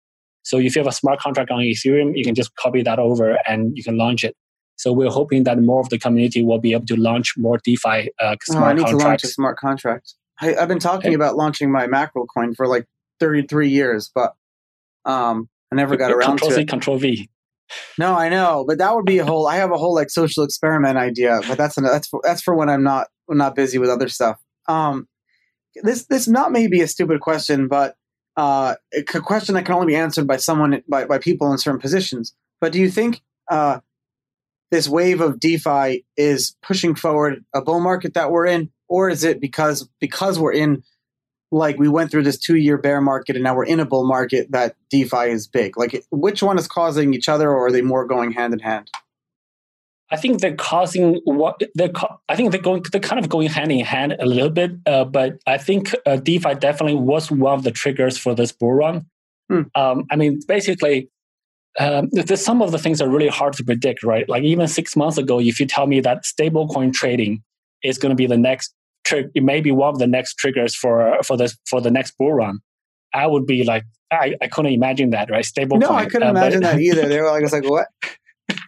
So 0.43 0.59
if 0.59 0.77
you 0.77 0.79
have 0.81 0.87
a 0.87 0.93
smart 0.93 1.19
contract 1.19 1.51
on 1.51 1.59
Ethereum, 1.59 2.13
you 2.15 2.23
can 2.23 2.35
just 2.35 2.55
copy 2.55 2.81
that 2.83 2.99
over 2.99 3.37
and 3.45 3.73
you 3.75 3.83
can 3.83 3.97
launch 3.97 4.23
it. 4.23 4.33
So 4.77 4.93
we're 4.93 5.11
hoping 5.11 5.43
that 5.43 5.59
more 5.59 5.81
of 5.81 5.89
the 5.89 5.99
community 5.99 6.41
will 6.41 6.59
be 6.59 6.71
able 6.71 6.85
to 6.85 6.95
launch 6.95 7.33
more 7.37 7.59
DeFi 7.61 8.09
uh, 8.21 8.35
smart 8.43 8.63
oh, 8.63 8.65
I 8.65 8.73
need 8.73 8.85
contracts. 8.85 8.91
to 8.91 9.07
launch 9.09 9.23
a 9.25 9.27
smart 9.27 9.57
contract. 9.57 10.13
I, 10.39 10.53
have 10.53 10.69
been 10.69 10.79
talking 10.79 11.15
about 11.15 11.35
launching 11.35 11.69
my 11.69 11.85
mackerel 11.85 12.27
coin 12.27 12.55
for 12.55 12.65
like 12.65 12.85
33 13.19 13.67
years, 13.67 14.09
but 14.15 14.35
um, 15.03 15.49
I 15.69 15.75
never 15.75 15.97
got 15.97 16.11
around 16.11 16.37
control 16.37 16.51
to 16.51 16.55
C, 16.55 16.61
it. 16.61 16.69
Control 16.69 16.97
V. 16.97 17.29
No, 17.97 18.15
I 18.15 18.29
know, 18.29 18.63
but 18.67 18.77
that 18.77 18.95
would 18.95 19.05
be 19.05 19.19
a 19.19 19.25
whole. 19.25 19.47
I 19.47 19.57
have 19.57 19.71
a 19.71 19.77
whole 19.77 19.93
like 19.93 20.09
social 20.09 20.43
experiment 20.43 20.97
idea, 20.97 21.39
but 21.47 21.57
that's 21.57 21.77
an, 21.77 21.83
that's 21.83 22.07
for, 22.07 22.21
that's 22.23 22.41
for 22.41 22.55
when 22.55 22.69
I'm 22.69 22.83
not 22.83 23.07
not 23.29 23.55
busy 23.55 23.77
with 23.77 23.89
other 23.89 24.07
stuff. 24.07 24.39
Um, 24.67 25.07
this 25.83 26.05
this 26.05 26.27
not 26.27 26.51
maybe 26.51 26.81
a 26.81 26.87
stupid 26.87 27.19
question, 27.21 27.67
but 27.67 27.95
uh, 28.35 28.75
a 28.95 29.03
question 29.03 29.55
that 29.55 29.65
can 29.65 29.75
only 29.75 29.87
be 29.87 29.95
answered 29.95 30.27
by 30.27 30.37
someone 30.37 30.81
by 30.87 31.05
by 31.05 31.17
people 31.17 31.51
in 31.51 31.57
certain 31.57 31.79
positions. 31.79 32.33
But 32.61 32.71
do 32.71 32.79
you 32.79 32.89
think 32.89 33.21
uh, 33.49 33.79
this 34.71 34.87
wave 34.87 35.21
of 35.21 35.39
DeFi 35.39 36.05
is 36.15 36.55
pushing 36.61 36.95
forward 36.95 37.43
a 37.53 37.61
bull 37.61 37.79
market 37.79 38.13
that 38.13 38.31
we're 38.31 38.45
in, 38.45 38.69
or 38.87 39.09
is 39.09 39.23
it 39.23 39.41
because 39.41 39.89
because 39.99 40.39
we're 40.39 40.53
in 40.53 40.83
like 41.51 41.77
we 41.77 41.87
went 41.87 42.11
through 42.11 42.23
this 42.23 42.37
two 42.37 42.57
year 42.57 42.77
bear 42.77 43.01
market 43.01 43.35
and 43.35 43.43
now 43.43 43.55
we're 43.55 43.65
in 43.65 43.79
a 43.79 43.85
bull 43.85 44.05
market 44.05 44.51
that 44.51 44.75
DeFi 44.89 45.29
is 45.29 45.47
big? 45.47 45.77
Like 45.77 46.03
which 46.11 46.43
one 46.43 46.57
is 46.57 46.67
causing 46.67 47.13
each 47.13 47.29
other, 47.29 47.49
or 47.49 47.67
are 47.67 47.71
they 47.71 47.81
more 47.81 48.05
going 48.05 48.31
hand 48.31 48.53
in 48.53 48.59
hand? 48.59 48.89
I 50.09 50.15
think 50.15 50.39
they're 50.39 50.55
causing 50.55 51.19
what 51.25 51.61
they're. 51.75 51.91
I 52.29 52.35
think 52.35 52.51
they're 52.51 52.61
going. 52.61 52.83
They're 52.91 53.01
kind 53.01 53.23
of 53.23 53.29
going 53.29 53.49
hand 53.49 53.71
in 53.71 53.83
hand 53.83 54.15
a 54.19 54.25
little 54.25 54.49
bit. 54.49 54.71
Uh, 54.85 55.03
but 55.03 55.39
I 55.45 55.57
think 55.57 55.93
uh, 56.05 56.17
DeFi 56.17 56.55
definitely 56.55 56.95
was 56.95 57.29
one 57.29 57.53
of 57.53 57.63
the 57.63 57.71
triggers 57.71 58.17
for 58.17 58.33
this 58.33 58.51
bull 58.51 58.73
run. 58.73 59.05
Hmm. 59.49 59.63
Um, 59.75 60.05
I 60.09 60.15
mean, 60.15 60.39
basically, 60.47 61.09
um, 61.79 62.09
some 62.35 62.61
of 62.61 62.71
the 62.71 62.79
things 62.79 63.01
are 63.01 63.09
really 63.09 63.27
hard 63.27 63.53
to 63.53 63.63
predict, 63.63 64.03
right? 64.03 64.27
Like 64.29 64.43
even 64.43 64.67
six 64.67 64.95
months 64.95 65.17
ago, 65.17 65.39
if 65.39 65.59
you 65.59 65.65
tell 65.65 65.87
me 65.87 65.99
that 66.01 66.23
stablecoin 66.23 66.93
trading 66.93 67.43
is 67.83 67.97
going 67.97 68.09
to 68.09 68.15
be 68.15 68.27
the 68.27 68.37
next 68.37 68.73
trick, 69.07 69.27
it 69.33 69.43
may 69.43 69.61
be 69.61 69.71
one 69.71 69.89
of 69.89 69.99
the 69.99 70.07
next 70.07 70.35
triggers 70.35 70.75
for 70.75 71.17
for 71.23 71.37
this 71.37 71.57
for 71.69 71.81
the 71.81 71.89
next 71.89 72.17
bull 72.17 72.33
run. 72.33 72.59
I 73.13 73.25
would 73.25 73.45
be 73.45 73.63
like, 73.63 73.83
I, 74.11 74.35
I 74.41 74.47
couldn't 74.47 74.73
imagine 74.73 75.11
that, 75.11 75.31
right? 75.31 75.45
Stable. 75.45 75.77
No, 75.77 75.91
I 75.91 76.05
couldn't 76.05 76.27
uh, 76.27 76.31
imagine 76.31 76.61
but, 76.61 76.73
that 76.73 76.81
either. 76.81 77.07
They 77.09 77.19
were 77.19 77.27
like, 77.27 77.39
I 77.39 77.43
was 77.43 77.53
like, 77.53 77.69
what? 77.69 77.87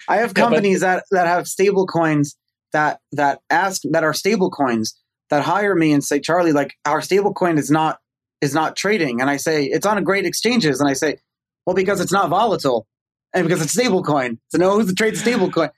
I 0.08 0.18
have 0.18 0.34
companies 0.34 0.82
yeah, 0.82 0.96
but, 0.96 1.04
that 1.10 1.24
that 1.26 1.28
have 1.28 1.48
stable 1.48 1.86
coins 1.86 2.36
that 2.72 3.00
that 3.12 3.40
ask 3.50 3.82
that 3.92 4.04
are 4.04 4.14
stable 4.14 4.50
coins 4.50 4.98
that 5.30 5.44
hire 5.44 5.76
me 5.76 5.92
and 5.92 6.04
say, 6.04 6.20
Charlie, 6.20 6.54
like 6.54 6.74
our 6.86 7.02
stable 7.02 7.34
coin 7.34 7.58
is 7.58 7.70
not 7.70 8.00
is 8.42 8.54
not 8.54 8.76
trading, 8.76 9.22
and 9.22 9.30
I 9.30 9.38
say 9.38 9.66
it's 9.66 9.86
on 9.86 9.98
a 9.98 10.02
great 10.02 10.26
exchanges, 10.26 10.80
and 10.80 10.90
I 10.90 10.94
say, 10.94 11.18
well, 11.66 11.76
because 11.76 12.00
it's 12.00 12.12
not 12.12 12.30
volatile, 12.30 12.88
and 13.34 13.46
because 13.46 13.62
it's 13.62 13.74
stable 13.74 14.04
coin. 14.04 14.40
So 14.50 14.58
no, 14.58 14.76
who's 14.76 14.88
the 14.88 14.94
trade 14.94 15.18
stable 15.18 15.52
coin? 15.52 15.70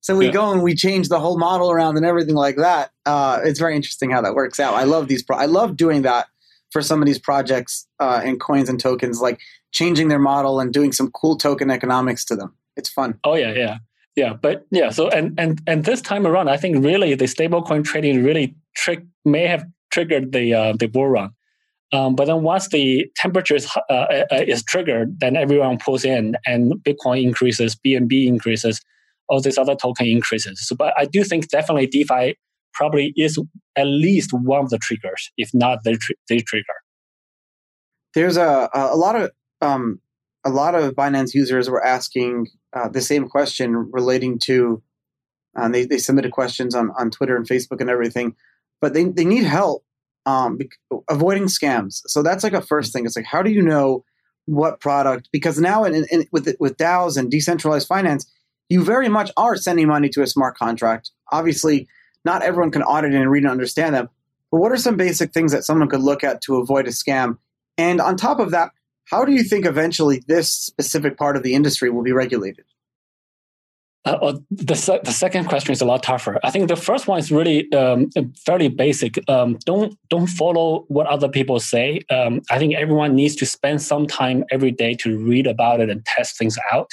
So 0.00 0.16
we 0.16 0.26
yeah. 0.26 0.32
go 0.32 0.50
and 0.50 0.62
we 0.62 0.74
change 0.74 1.08
the 1.08 1.20
whole 1.20 1.38
model 1.38 1.70
around 1.70 1.96
and 1.96 2.06
everything 2.06 2.34
like 2.34 2.56
that. 2.56 2.90
Uh, 3.04 3.40
it's 3.44 3.58
very 3.58 3.76
interesting 3.76 4.10
how 4.10 4.22
that 4.22 4.34
works 4.34 4.58
out. 4.58 4.74
I 4.74 4.84
love 4.84 5.08
these. 5.08 5.22
Pro- 5.22 5.36
I 5.36 5.46
love 5.46 5.76
doing 5.76 6.02
that 6.02 6.26
for 6.70 6.80
some 6.82 7.02
of 7.02 7.06
these 7.06 7.18
projects 7.18 7.86
uh, 7.98 8.20
and 8.24 8.40
coins 8.40 8.68
and 8.68 8.80
tokens, 8.80 9.20
like 9.20 9.40
changing 9.72 10.08
their 10.08 10.18
model 10.18 10.58
and 10.58 10.72
doing 10.72 10.92
some 10.92 11.10
cool 11.10 11.36
token 11.36 11.70
economics 11.70 12.24
to 12.26 12.36
them. 12.36 12.54
It's 12.76 12.88
fun. 12.88 13.18
Oh 13.24 13.34
yeah, 13.34 13.52
yeah, 13.52 13.78
yeah. 14.16 14.32
But 14.32 14.66
yeah, 14.70 14.90
so 14.90 15.10
and 15.10 15.38
and 15.38 15.60
and 15.66 15.84
this 15.84 16.00
time 16.00 16.26
around, 16.26 16.48
I 16.48 16.56
think 16.56 16.82
really 16.84 17.14
the 17.14 17.26
stablecoin 17.26 17.84
trading 17.84 18.24
really 18.24 18.54
trick 18.74 19.04
may 19.24 19.46
have 19.46 19.66
triggered 19.90 20.32
the 20.32 20.54
uh, 20.54 20.72
the 20.78 20.86
bull 20.86 21.08
run. 21.08 21.30
Um, 21.92 22.14
but 22.14 22.26
then 22.26 22.42
once 22.42 22.68
the 22.68 23.10
temperature 23.16 23.56
is, 23.56 23.68
uh, 23.90 23.92
uh, 23.92 24.24
is 24.30 24.62
triggered, 24.62 25.18
then 25.18 25.36
everyone 25.36 25.76
pulls 25.76 26.04
in 26.04 26.36
and 26.46 26.74
Bitcoin 26.84 27.20
increases, 27.20 27.74
BNB 27.74 28.28
increases 28.28 28.80
all 29.30 29.40
these 29.40 29.56
other 29.56 29.76
token 29.76 30.06
increases. 30.06 30.66
So, 30.66 30.76
but 30.76 30.92
I 30.98 31.06
do 31.06 31.24
think 31.24 31.48
definitely 31.48 31.86
DeFi 31.86 32.36
probably 32.74 33.14
is 33.16 33.38
at 33.76 33.86
least 33.86 34.30
one 34.32 34.64
of 34.64 34.70
the 34.70 34.78
triggers, 34.78 35.30
if 35.38 35.50
not 35.54 35.78
the, 35.84 35.96
tr- 35.96 36.12
the 36.28 36.42
trigger. 36.42 36.64
There's 38.14 38.36
a 38.36 38.68
a 38.74 38.96
lot 38.96 39.14
of 39.14 39.30
um, 39.60 40.00
a 40.44 40.50
lot 40.50 40.74
of 40.74 40.94
Binance 40.94 41.32
users 41.32 41.70
were 41.70 41.84
asking 41.84 42.48
uh, 42.72 42.88
the 42.88 43.00
same 43.00 43.28
question 43.28 43.90
relating 43.92 44.38
to. 44.40 44.82
Uh, 45.56 45.68
they 45.68 45.84
they 45.84 45.98
submitted 45.98 46.32
questions 46.32 46.74
on, 46.74 46.90
on 46.98 47.10
Twitter 47.10 47.36
and 47.36 47.48
Facebook 47.48 47.80
and 47.80 47.90
everything, 47.90 48.34
but 48.80 48.94
they 48.94 49.04
they 49.04 49.24
need 49.24 49.44
help 49.44 49.84
um, 50.26 50.58
avoiding 51.08 51.44
scams. 51.44 52.00
So 52.06 52.22
that's 52.22 52.42
like 52.42 52.52
a 52.52 52.62
first 52.62 52.92
thing. 52.92 53.06
It's 53.06 53.16
like 53.16 53.26
how 53.26 53.42
do 53.42 53.50
you 53.50 53.62
know 53.62 54.04
what 54.46 54.80
product? 54.80 55.28
Because 55.32 55.60
now 55.60 55.84
in, 55.84 56.06
in, 56.10 56.26
with 56.32 56.52
with 56.58 56.76
DAOs 56.76 57.16
and 57.16 57.30
decentralized 57.30 57.86
finance, 57.86 58.30
you 58.70 58.82
very 58.82 59.08
much 59.08 59.30
are 59.36 59.56
sending 59.56 59.88
money 59.88 60.08
to 60.08 60.22
a 60.22 60.26
smart 60.26 60.56
contract. 60.56 61.10
Obviously, 61.32 61.88
not 62.24 62.42
everyone 62.42 62.70
can 62.70 62.82
audit 62.82 63.12
and 63.12 63.30
read 63.30 63.42
and 63.42 63.50
understand 63.50 63.94
them. 63.94 64.08
But 64.50 64.60
what 64.60 64.72
are 64.72 64.76
some 64.76 64.96
basic 64.96 65.32
things 65.32 65.52
that 65.52 65.64
someone 65.64 65.88
could 65.88 66.00
look 66.00 66.24
at 66.24 66.40
to 66.42 66.56
avoid 66.56 66.86
a 66.86 66.90
scam? 66.90 67.36
And 67.76 68.00
on 68.00 68.16
top 68.16 68.40
of 68.40 68.52
that, 68.52 68.70
how 69.06 69.24
do 69.24 69.32
you 69.32 69.42
think 69.42 69.66
eventually 69.66 70.22
this 70.28 70.50
specific 70.50 71.18
part 71.18 71.36
of 71.36 71.42
the 71.42 71.54
industry 71.54 71.90
will 71.90 72.02
be 72.02 72.12
regulated? 72.12 72.64
Uh, 74.06 74.38
the, 74.50 75.00
the 75.04 75.12
second 75.12 75.44
question 75.44 75.72
is 75.72 75.82
a 75.82 75.84
lot 75.84 76.02
tougher. 76.02 76.40
I 76.42 76.50
think 76.50 76.68
the 76.68 76.76
first 76.76 77.06
one 77.06 77.18
is 77.18 77.30
really 77.30 77.70
um, 77.72 78.08
fairly 78.46 78.68
basic. 78.68 79.18
Um, 79.28 79.58
don't 79.66 79.94
don't 80.08 80.26
follow 80.26 80.86
what 80.88 81.06
other 81.06 81.28
people 81.28 81.60
say. 81.60 82.00
Um, 82.08 82.40
I 82.50 82.58
think 82.58 82.74
everyone 82.74 83.14
needs 83.14 83.36
to 83.36 83.46
spend 83.46 83.82
some 83.82 84.06
time 84.06 84.44
every 84.50 84.70
day 84.70 84.94
to 84.96 85.18
read 85.18 85.46
about 85.46 85.80
it 85.80 85.90
and 85.90 86.02
test 86.06 86.38
things 86.38 86.56
out 86.72 86.90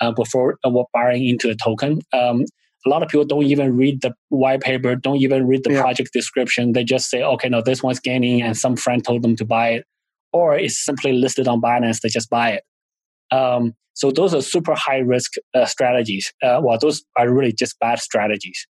uh, 0.00 0.12
before 0.12 0.58
uh, 0.64 0.70
buying 0.92 1.28
into 1.28 1.50
a 1.50 1.54
token. 1.54 2.00
Um, 2.12 2.44
a 2.86 2.88
lot 2.88 3.02
of 3.02 3.08
people 3.08 3.24
don't 3.24 3.44
even 3.44 3.76
read 3.76 4.02
the 4.02 4.14
white 4.28 4.60
paper, 4.60 4.94
don't 4.94 5.16
even 5.16 5.46
read 5.46 5.64
the 5.64 5.72
yeah. 5.72 5.80
project 5.80 6.10
description. 6.12 6.72
They 6.72 6.84
just 6.84 7.08
say, 7.08 7.22
okay, 7.22 7.48
no, 7.48 7.62
this 7.62 7.82
one's 7.82 8.00
gaining, 8.00 8.42
and 8.42 8.56
some 8.56 8.76
friend 8.76 9.02
told 9.04 9.22
them 9.22 9.36
to 9.36 9.44
buy 9.44 9.70
it, 9.70 9.84
or 10.32 10.56
it's 10.56 10.78
simply 10.84 11.12
listed 11.12 11.48
on 11.48 11.60
Binance. 11.60 12.00
They 12.00 12.10
just 12.10 12.28
buy 12.28 12.50
it. 12.50 12.64
Um, 13.34 13.74
so 13.94 14.10
those 14.10 14.34
are 14.34 14.42
super 14.42 14.74
high 14.74 14.98
risk 14.98 15.32
uh, 15.54 15.64
strategies. 15.66 16.32
Uh, 16.42 16.60
well, 16.62 16.78
those 16.78 17.04
are 17.16 17.32
really 17.32 17.52
just 17.52 17.78
bad 17.78 18.00
strategies. 18.00 18.66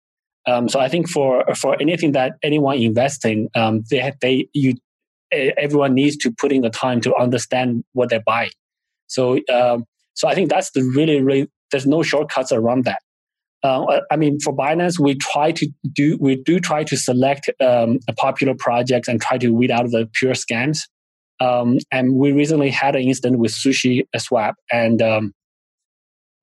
Um, 0.47 0.69
so 0.69 0.79
I 0.79 0.89
think 0.89 1.09
for 1.09 1.45
for 1.55 1.81
anything 1.81 2.13
that 2.13 2.35
anyone 2.43 2.79
investing, 2.79 3.49
um, 3.55 3.83
they 3.91 4.13
they 4.21 4.49
you 4.53 4.75
everyone 5.33 5.95
needs 5.95 6.17
to 6.19 6.31
put 6.31 6.53
in 6.53 6.61
the 6.61 6.71
time 6.71 7.01
to 7.01 7.15
understand 7.17 7.83
what 7.93 8.11
they're 8.11 8.23
buying. 8.25 8.51
So 9.07 9.41
um, 9.53 9.85
so 10.15 10.29
I 10.29 10.35
think 10.35 10.51
that's 10.51 10.71
the 10.73 10.83
really, 10.95 11.21
really, 11.21 11.51
there's 11.71 11.87
no 11.87 12.03
shortcuts 12.03 12.53
around 12.53 12.85
that. 12.85 13.01
Uh, 13.63 14.01
I 14.11 14.17
mean, 14.17 14.39
for 14.41 14.55
Binance, 14.55 14.99
we 14.99 15.15
try 15.15 15.51
to 15.53 15.69
do, 15.93 16.19
we 16.21 16.37
do 16.37 16.61
try 16.61 16.85
to 16.85 16.97
select 16.97 17.51
um, 17.61 17.99
popular 18.17 18.55
projects 18.59 19.09
and 19.09 19.21
try 19.21 19.39
to 19.39 19.51
weed 19.51 19.71
out 19.71 19.91
the 19.91 20.09
pure 20.13 20.35
scams. 20.35 20.81
Um, 21.41 21.79
and 21.91 22.15
we 22.15 22.33
recently 22.33 22.71
had 22.71 22.95
an 22.95 23.03
incident 23.03 23.39
with 23.39 23.53
Sushi 23.53 24.05
Swap, 24.17 24.55
and 24.71 25.03
um, 25.03 25.33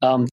um, 0.01 0.27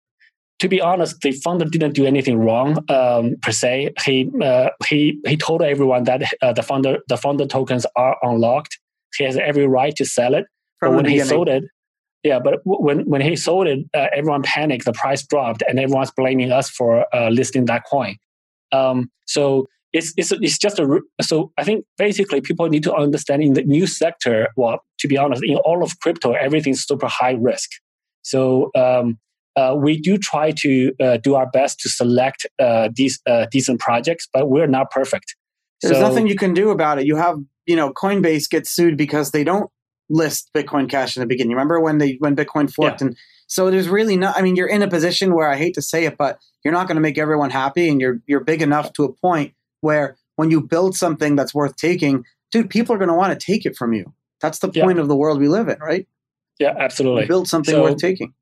to 0.58 0.68
be 0.68 0.80
honest, 0.80 1.20
the 1.20 1.32
founder 1.32 1.64
didn't 1.64 1.92
do 1.92 2.04
anything 2.06 2.38
wrong 2.38 2.78
um, 2.90 3.36
per 3.40 3.52
se. 3.52 3.92
He 4.04 4.30
uh, 4.42 4.70
he 4.86 5.20
he 5.26 5.36
told 5.36 5.62
everyone 5.62 6.04
that 6.04 6.22
uh, 6.42 6.52
the 6.52 6.62
founder 6.62 6.98
the 7.08 7.16
founder 7.16 7.46
tokens 7.46 7.86
are 7.94 8.16
unlocked. 8.22 8.78
He 9.16 9.24
has 9.24 9.36
every 9.36 9.66
right 9.66 9.94
to 9.96 10.04
sell 10.04 10.34
it. 10.34 10.46
From 10.80 10.92
but 10.92 11.04
when 11.04 11.12
he 11.12 11.20
sold 11.20 11.48
it, 11.48 11.64
yeah, 12.28 12.38
but 12.38 12.60
when 12.64 13.08
when 13.08 13.22
he 13.22 13.36
sold 13.36 13.66
it, 13.66 13.78
uh, 13.94 14.08
everyone 14.14 14.42
panicked. 14.42 14.84
The 14.84 14.92
price 14.92 15.26
dropped, 15.26 15.62
and 15.66 15.78
everyone's 15.78 16.12
blaming 16.14 16.52
us 16.52 16.68
for 16.68 17.06
uh, 17.14 17.30
listing 17.30 17.64
that 17.66 17.84
coin. 17.90 18.16
Um, 18.70 19.10
so 19.24 19.66
it's, 19.94 20.12
it's 20.18 20.30
it's 20.32 20.58
just 20.58 20.78
a 20.78 21.00
so 21.22 21.52
I 21.56 21.64
think 21.64 21.86
basically 21.96 22.42
people 22.42 22.68
need 22.68 22.82
to 22.82 22.94
understand 22.94 23.42
in 23.42 23.54
the 23.54 23.62
new 23.62 23.86
sector. 23.86 24.48
Well, 24.56 24.80
to 25.00 25.08
be 25.08 25.16
honest, 25.16 25.42
in 25.42 25.56
all 25.56 25.82
of 25.82 25.98
crypto, 26.00 26.32
everything's 26.32 26.84
super 26.84 27.08
high 27.08 27.36
risk. 27.50 27.70
So 28.22 28.70
um, 28.74 29.18
uh, 29.56 29.74
we 29.74 29.98
do 29.98 30.18
try 30.18 30.52
to 30.64 30.92
uh, 31.00 31.16
do 31.16 31.34
our 31.34 31.48
best 31.50 31.80
to 31.80 31.88
select 31.88 32.46
uh, 32.58 32.90
these 32.94 33.20
uh, 33.26 33.46
decent 33.50 33.80
projects, 33.80 34.28
but 34.34 34.50
we're 34.50 34.66
not 34.66 34.90
perfect. 34.90 35.34
There's 35.80 35.96
so, 35.96 36.02
nothing 36.02 36.26
you 36.26 36.36
can 36.36 36.52
do 36.52 36.70
about 36.70 36.98
it. 36.98 37.06
You 37.06 37.16
have, 37.16 37.38
you 37.64 37.76
know, 37.76 37.90
Coinbase 37.90 38.50
gets 38.50 38.68
sued 38.70 38.98
because 38.98 39.30
they 39.30 39.44
don't 39.44 39.70
list 40.08 40.50
Bitcoin 40.54 40.88
Cash 40.88 41.16
in 41.16 41.20
the 41.20 41.26
beginning. 41.26 41.52
Remember 41.52 41.80
when 41.80 41.98
they 41.98 42.16
when 42.18 42.36
Bitcoin 42.36 42.72
forked, 42.72 43.00
yeah. 43.00 43.08
and 43.08 43.16
so 43.46 43.70
there's 43.70 43.88
really 43.88 44.16
not. 44.16 44.36
I 44.36 44.42
mean, 44.42 44.56
you're 44.56 44.68
in 44.68 44.82
a 44.82 44.88
position 44.88 45.34
where 45.34 45.48
I 45.48 45.56
hate 45.56 45.74
to 45.74 45.82
say 45.82 46.04
it, 46.04 46.16
but 46.16 46.38
you're 46.64 46.74
not 46.74 46.86
going 46.86 46.96
to 46.96 47.00
make 47.00 47.18
everyone 47.18 47.50
happy, 47.50 47.88
and 47.88 48.00
you're 48.00 48.20
you're 48.26 48.44
big 48.44 48.62
enough 48.62 48.92
to 48.94 49.04
a 49.04 49.12
point 49.12 49.54
where 49.80 50.16
when 50.36 50.50
you 50.50 50.60
build 50.60 50.96
something 50.96 51.36
that's 51.36 51.54
worth 51.54 51.76
taking, 51.76 52.24
dude, 52.52 52.70
people 52.70 52.94
are 52.94 52.98
going 52.98 53.08
to 53.08 53.14
want 53.14 53.38
to 53.38 53.46
take 53.46 53.66
it 53.66 53.76
from 53.76 53.92
you. 53.92 54.12
That's 54.40 54.60
the 54.60 54.68
point 54.68 54.96
yeah. 54.96 55.02
of 55.02 55.08
the 55.08 55.16
world 55.16 55.40
we 55.40 55.48
live 55.48 55.68
in, 55.68 55.78
right? 55.80 56.06
Yeah, 56.60 56.74
absolutely. 56.78 57.22
You 57.22 57.28
build 57.28 57.48
something 57.48 57.74
so, 57.74 57.82
worth 57.82 57.98
taking 57.98 58.34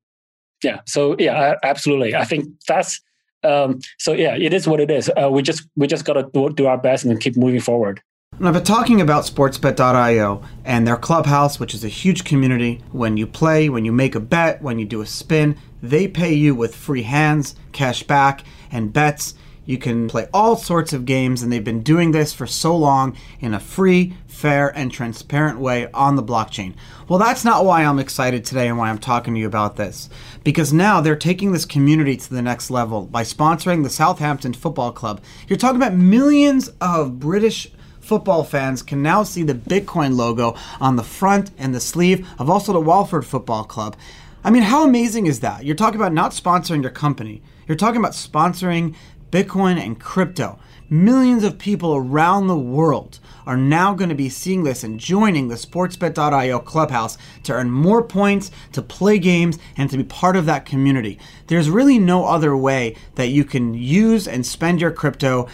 yeah 0.63 0.81
so 0.87 1.17
yeah 1.19 1.55
absolutely 1.63 2.15
i 2.15 2.25
think 2.25 2.47
that's 2.67 3.01
um, 3.45 3.79
so 3.99 4.13
yeah 4.13 4.35
it 4.35 4.53
is 4.53 4.67
what 4.67 4.81
it 4.81 4.91
is 4.91 5.11
uh, 5.23 5.31
we 5.31 5.41
just 5.41 5.69
we 5.77 5.87
just 5.87 6.05
gotta 6.05 6.29
do, 6.35 6.51
do 6.51 6.67
our 6.67 6.79
best 6.79 7.05
and 7.05 7.21
keep 7.21 7.37
moving 7.37 7.61
forward 7.61 8.01
I've 8.39 8.53
been 8.53 8.65
talking 8.65 9.01
about 9.01 9.25
sportsbet.io 9.25 10.43
and 10.67 10.87
their 10.87 10.99
clubhouse, 10.99 11.59
which 11.59 11.73
is 11.73 11.85
a 11.85 11.89
huge 11.89 12.25
community. 12.25 12.83
When 12.93 13.17
you 13.17 13.27
play, 13.27 13.71
when 13.71 13.87
you 13.87 13.93
make 13.93 14.15
a 14.15 14.21
bet, 14.21 14.61
when 14.61 14.79
you 14.79 14.85
do 14.85 15.01
a 15.01 15.07
spin, 15.07 15.57
they 15.83 16.07
pay 16.07 16.35
you 16.35 16.55
with 16.55 16.77
free 16.77 17.05
hands, 17.05 17.57
cash 17.73 18.03
back, 18.03 18.45
and 18.71 18.93
bets. 18.93 19.37
You 19.65 19.79
can 19.79 20.07
play 20.07 20.29
all 20.35 20.55
sorts 20.55 20.93
of 20.93 21.07
games, 21.07 21.43
and 21.43 21.51
they've 21.51 21.65
been 21.65 21.83
doing 21.83 22.13
this 22.13 22.35
for 22.35 22.47
so 22.47 22.77
long 22.77 23.17
in 23.41 23.55
a 23.55 23.59
free, 23.59 24.19
fair, 24.27 24.69
and 24.77 24.93
transparent 24.93 25.59
way 25.59 25.91
on 25.93 26.17
the 26.17 26.23
blockchain. 26.23 26.75
Well, 27.09 27.19
that's 27.19 27.45
not 27.45 27.65
why 27.65 27.85
I'm 27.85 27.99
excited 27.99 28.45
today 28.45 28.69
and 28.69 28.77
why 28.77 28.91
I'm 28.91 28.99
talking 28.99 29.33
to 29.33 29.41
you 29.41 29.47
about 29.47 29.77
this. 29.77 30.11
Because 30.45 30.75
now 30.75 31.01
they're 31.01 31.17
taking 31.17 31.53
this 31.53 31.65
community 31.65 32.19
to 32.19 32.31
the 32.31 32.43
next 32.43 32.71
level 32.71 33.07
by 33.07 33.23
sponsoring 33.23 33.83
the 33.83 33.91
Southampton 33.91 34.53
Football 34.53 34.93
Club. 34.93 35.23
You're 35.49 35.57
talking 35.57 35.81
about 35.81 35.95
millions 35.95 36.69
of 36.83 37.19
British 37.19 37.73
football 38.07 38.45
fans 38.45 38.83
can 38.83 39.03
now 39.03 39.25
see 39.25 39.43
the 39.43 39.55
Bitcoin 39.55 40.17
logo 40.17 40.55
on 40.81 40.95
the 40.95 41.03
front 41.03 41.51
and 41.59 41.75
the 41.75 41.81
sleeve 41.81 42.29
of 42.39 42.49
also 42.49 42.73
the 42.73 42.81
Watford 42.81 43.27
Football 43.27 43.65
Club. 43.65 43.97
I 44.45 44.51
mean, 44.51 44.63
how 44.63 44.85
amazing 44.85 45.27
is 45.27 45.41
that? 45.41 45.65
You're 45.65 45.75
talking 45.75 45.99
about 45.99 46.13
not 46.13 46.31
sponsoring 46.31 46.83
your 46.83 46.93
company. 46.93 47.43
You're 47.67 47.77
talking 47.77 48.01
about 48.01 48.13
sponsoring 48.13 48.95
Bitcoin 49.33 49.77
and 49.77 49.99
crypto. 49.99 50.61
Millions 50.89 51.43
of 51.43 51.59
people 51.59 51.97
around 51.97 52.47
the 52.47 52.57
world 52.57 53.19
are 53.45 53.57
now 53.57 53.93
going 53.93 54.09
to 54.09 54.15
be 54.15 54.29
seeing 54.29 54.63
this 54.63 54.85
and 54.85 55.01
joining 55.01 55.49
the 55.49 55.57
sportsbet.io 55.57 56.61
clubhouse 56.61 57.19
to 57.43 57.53
earn 57.53 57.73
more 57.73 58.05
points, 58.05 58.53
to 58.71 58.83
play 58.83 59.19
games, 59.19 59.59
and 59.77 59.91
to 59.91 59.97
be 59.97 60.05
part 60.05 60.37
of 60.37 60.47
that 60.47 60.65
community. 60.65 61.19
There's 61.49 61.69
really 61.69 61.99
no 61.99 62.25
other 62.27 62.57
way 62.57 62.95
that 63.17 63.29
you 63.29 63.45
can 63.45 63.75
use 63.75 64.29
and 64.29 64.47
spend 64.47 64.81
your 64.81 64.93
crypto 64.93 65.49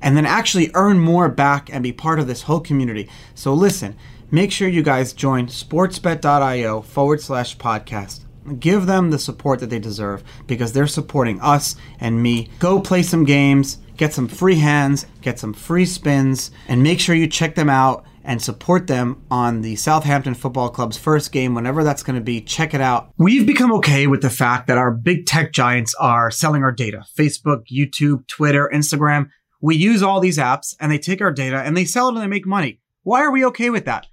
and 0.00 0.16
then 0.16 0.26
actually 0.26 0.70
earn 0.74 0.98
more 0.98 1.28
back 1.28 1.72
and 1.72 1.82
be 1.82 1.92
part 1.92 2.18
of 2.18 2.26
this 2.26 2.42
whole 2.42 2.60
community. 2.60 3.08
So 3.34 3.54
listen, 3.54 3.96
make 4.30 4.52
sure 4.52 4.68
you 4.68 4.82
guys 4.82 5.12
join 5.12 5.46
sportsbet.io 5.46 6.82
forward 6.82 7.20
slash 7.20 7.56
podcast 7.56 8.24
give 8.60 8.86
them 8.86 9.10
the 9.10 9.18
support 9.18 9.60
that 9.60 9.70
they 9.70 9.78
deserve 9.78 10.22
because 10.46 10.72
they're 10.72 10.86
supporting 10.86 11.40
us 11.40 11.76
and 12.00 12.22
me. 12.22 12.48
Go 12.58 12.80
play 12.80 13.02
some 13.02 13.24
games, 13.24 13.78
get 13.96 14.12
some 14.12 14.28
free 14.28 14.56
hands, 14.56 15.06
get 15.20 15.38
some 15.38 15.52
free 15.52 15.84
spins, 15.84 16.50
and 16.68 16.82
make 16.82 17.00
sure 17.00 17.14
you 17.14 17.26
check 17.26 17.54
them 17.54 17.68
out 17.68 18.04
and 18.24 18.42
support 18.42 18.86
them 18.86 19.22
on 19.30 19.62
the 19.62 19.74
Southampton 19.76 20.34
Football 20.34 20.68
Club's 20.68 20.98
first 20.98 21.32
game, 21.32 21.54
whenever 21.54 21.82
that's 21.82 22.02
going 22.02 22.14
to 22.18 22.22
be. 22.22 22.42
Check 22.42 22.74
it 22.74 22.80
out. 22.80 23.10
We've 23.16 23.46
become 23.46 23.72
okay 23.74 24.06
with 24.06 24.20
the 24.20 24.28
fact 24.28 24.66
that 24.66 24.76
our 24.76 24.90
big 24.90 25.24
tech 25.24 25.52
giants 25.52 25.94
are 25.94 26.30
selling 26.30 26.62
our 26.62 26.72
data 26.72 27.04
Facebook, 27.18 27.62
YouTube, 27.72 28.26
Twitter, 28.26 28.70
Instagram. 28.72 29.30
We 29.60 29.76
use 29.76 30.02
all 30.02 30.20
these 30.20 30.38
apps 30.38 30.74
and 30.78 30.90
they 30.90 30.98
take 30.98 31.20
our 31.20 31.32
data 31.32 31.56
and 31.56 31.76
they 31.76 31.84
sell 31.84 32.08
it 32.08 32.14
and 32.14 32.22
they 32.22 32.28
make 32.28 32.46
money. 32.46 32.80
Why 33.02 33.22
are 33.22 33.32
we 33.32 33.44
okay 33.46 33.70
with 33.70 33.84
that? 33.86 34.06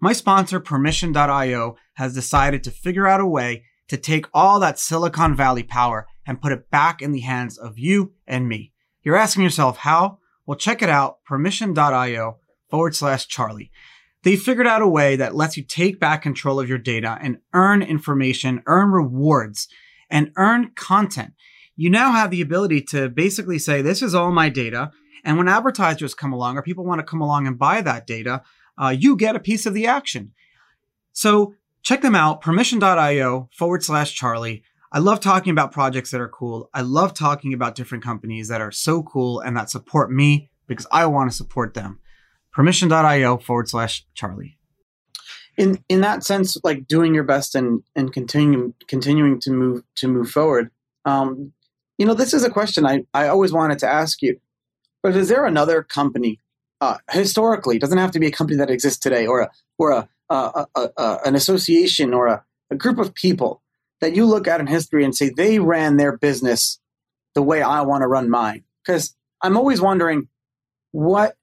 My 0.00 0.12
sponsor, 0.12 0.60
Permission.io, 0.60 1.76
has 1.94 2.14
decided 2.14 2.64
to 2.64 2.70
figure 2.70 3.06
out 3.06 3.20
a 3.20 3.26
way 3.26 3.64
to 3.88 3.96
take 3.96 4.26
all 4.32 4.58
that 4.60 4.78
Silicon 4.78 5.36
Valley 5.36 5.62
power 5.62 6.06
and 6.26 6.40
put 6.40 6.52
it 6.52 6.70
back 6.70 7.02
in 7.02 7.12
the 7.12 7.20
hands 7.20 7.58
of 7.58 7.78
you 7.78 8.12
and 8.26 8.48
me. 8.48 8.72
You're 9.02 9.16
asking 9.16 9.42
yourself 9.42 9.78
how? 9.78 10.18
Well, 10.46 10.56
check 10.56 10.80
it 10.82 10.88
out 10.88 11.22
permission.io 11.24 12.38
forward 12.68 12.94
slash 12.96 13.26
Charlie. 13.26 13.70
They 14.22 14.36
figured 14.36 14.66
out 14.66 14.82
a 14.82 14.88
way 14.88 15.16
that 15.16 15.34
lets 15.34 15.56
you 15.56 15.62
take 15.62 15.98
back 15.98 16.22
control 16.22 16.60
of 16.60 16.68
your 16.68 16.78
data 16.78 17.18
and 17.20 17.38
earn 17.54 17.82
information, 17.82 18.62
earn 18.66 18.90
rewards, 18.90 19.68
and 20.10 20.32
earn 20.36 20.72
content. 20.74 21.32
You 21.80 21.88
now 21.88 22.12
have 22.12 22.30
the 22.30 22.42
ability 22.42 22.82
to 22.90 23.08
basically 23.08 23.58
say, 23.58 23.80
This 23.80 24.02
is 24.02 24.14
all 24.14 24.30
my 24.32 24.50
data. 24.50 24.90
And 25.24 25.38
when 25.38 25.48
advertisers 25.48 26.12
come 26.12 26.30
along 26.30 26.58
or 26.58 26.62
people 26.62 26.84
want 26.84 26.98
to 26.98 27.06
come 27.06 27.22
along 27.22 27.46
and 27.46 27.58
buy 27.58 27.80
that 27.80 28.06
data, 28.06 28.42
uh, 28.76 28.90
you 28.90 29.16
get 29.16 29.34
a 29.34 29.40
piece 29.40 29.64
of 29.64 29.72
the 29.72 29.86
action. 29.86 30.32
So 31.14 31.54
check 31.82 32.02
them 32.02 32.14
out, 32.14 32.42
permission.io 32.42 33.48
forward 33.56 33.82
slash 33.82 34.12
Charlie. 34.12 34.62
I 34.92 34.98
love 34.98 35.20
talking 35.20 35.52
about 35.52 35.72
projects 35.72 36.10
that 36.10 36.20
are 36.20 36.28
cool. 36.28 36.68
I 36.74 36.82
love 36.82 37.14
talking 37.14 37.54
about 37.54 37.76
different 37.76 38.04
companies 38.04 38.48
that 38.48 38.60
are 38.60 38.72
so 38.72 39.02
cool 39.02 39.40
and 39.40 39.56
that 39.56 39.70
support 39.70 40.12
me 40.12 40.50
because 40.66 40.86
I 40.92 41.06
want 41.06 41.30
to 41.30 41.36
support 41.36 41.72
them. 41.72 41.98
Permission.io 42.52 43.38
forward 43.38 43.70
slash 43.70 44.04
Charlie. 44.12 44.58
In 45.56 45.82
in 45.88 46.02
that 46.02 46.24
sense, 46.24 46.58
like 46.62 46.86
doing 46.86 47.14
your 47.14 47.24
best 47.24 47.54
and 47.54 47.82
and 47.96 48.12
continuing 48.12 48.74
continuing 48.86 49.40
to 49.40 49.50
move 49.50 49.82
to 49.94 50.08
move 50.08 50.30
forward. 50.30 50.70
Um, 51.06 51.54
you 52.00 52.06
know, 52.06 52.14
this 52.14 52.32
is 52.32 52.44
a 52.44 52.50
question 52.50 52.86
I, 52.86 53.04
I 53.12 53.28
always 53.28 53.52
wanted 53.52 53.78
to 53.80 53.86
ask 53.86 54.22
you. 54.22 54.40
But 55.02 55.14
is 55.14 55.28
there 55.28 55.44
another 55.44 55.82
company 55.82 56.40
uh, 56.80 56.96
historically? 57.10 57.78
Doesn't 57.78 57.98
have 57.98 58.12
to 58.12 58.18
be 58.18 58.26
a 58.26 58.32
company 58.32 58.56
that 58.56 58.70
exists 58.70 58.98
today 58.98 59.26
or 59.26 59.42
a 59.42 59.50
or 59.78 59.90
a 59.92 60.08
a, 60.30 60.66
a, 60.74 61.18
an 61.26 61.34
association 61.34 62.14
or 62.14 62.26
a, 62.28 62.44
a 62.70 62.76
group 62.76 62.98
of 62.98 63.14
people 63.14 63.62
that 64.00 64.16
you 64.16 64.24
look 64.24 64.48
at 64.48 64.60
in 64.60 64.66
history 64.66 65.04
and 65.04 65.14
say 65.14 65.28
they 65.28 65.58
ran 65.58 65.98
their 65.98 66.16
business 66.16 66.80
the 67.34 67.42
way 67.42 67.60
I 67.60 67.82
want 67.82 68.00
to 68.02 68.08
run 68.08 68.30
mine? 68.30 68.64
Because 68.82 69.14
I'm 69.42 69.58
always 69.58 69.80
wondering 69.80 70.28
what 70.92 71.36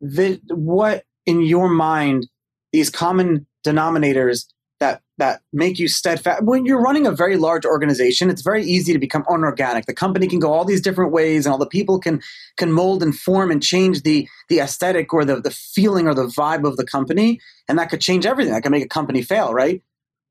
the, 0.00 0.40
what 0.48 1.04
in 1.26 1.42
your 1.42 1.68
mind 1.68 2.26
these 2.72 2.88
common 2.88 3.46
denominators 3.66 4.46
that 4.80 5.02
that 5.18 5.42
make 5.52 5.78
you 5.78 5.86
steadfast. 5.86 6.42
When 6.42 6.64
you're 6.64 6.80
running 6.80 7.06
a 7.06 7.12
very 7.12 7.36
large 7.36 7.64
organization, 7.64 8.30
it's 8.30 8.42
very 8.42 8.64
easy 8.64 8.92
to 8.92 8.98
become 8.98 9.24
unorganic. 9.28 9.86
The 9.86 9.94
company 9.94 10.26
can 10.26 10.40
go 10.40 10.52
all 10.52 10.64
these 10.64 10.80
different 10.80 11.12
ways, 11.12 11.46
and 11.46 11.52
all 11.52 11.58
the 11.58 11.66
people 11.66 12.00
can 12.00 12.20
can 12.56 12.72
mold 12.72 13.02
and 13.02 13.16
form 13.16 13.50
and 13.50 13.62
change 13.62 14.02
the 14.02 14.28
the 14.48 14.58
aesthetic 14.58 15.12
or 15.12 15.24
the 15.24 15.40
the 15.40 15.50
feeling 15.50 16.08
or 16.08 16.14
the 16.14 16.26
vibe 16.26 16.66
of 16.66 16.76
the 16.76 16.86
company, 16.86 17.40
and 17.68 17.78
that 17.78 17.90
could 17.90 18.00
change 18.00 18.26
everything. 18.26 18.52
That 18.52 18.62
can 18.62 18.72
make 18.72 18.84
a 18.84 18.88
company 18.88 19.22
fail, 19.22 19.54
right? 19.54 19.82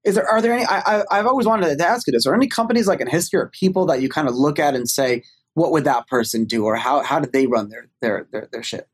Is 0.04 0.16
there 0.16 0.28
are 0.28 0.42
there 0.42 0.54
any? 0.54 0.66
I, 0.66 1.04
I 1.12 1.18
have 1.18 1.28
always 1.28 1.46
wanted 1.46 1.78
to 1.78 1.88
ask 1.88 2.08
you 2.08 2.12
this: 2.12 2.26
Are 2.26 2.36
any 2.36 2.48
companies 2.48 2.88
like 2.88 3.02
in 3.02 3.08
history 3.08 3.40
or 3.40 3.48
people 3.48 3.86
that 3.88 4.02
you 4.02 4.10
kind 4.10 4.28
of 4.28 4.36
look 4.36 4.60
at 4.60 4.76
and 4.76 4.90
say, 4.90 5.24
what 5.54 5.72
would 5.72 5.84
that 5.84 6.08
person 6.08 6.46
do, 6.46 6.66
or 6.66 6.76
how 6.76 7.04
how 7.04 7.20
did 7.20 7.34
they 7.34 7.46
run 7.48 7.70
their 7.70 7.90
their 8.02 8.28
their, 8.32 8.50
their 8.52 8.64
shit? 8.64 8.88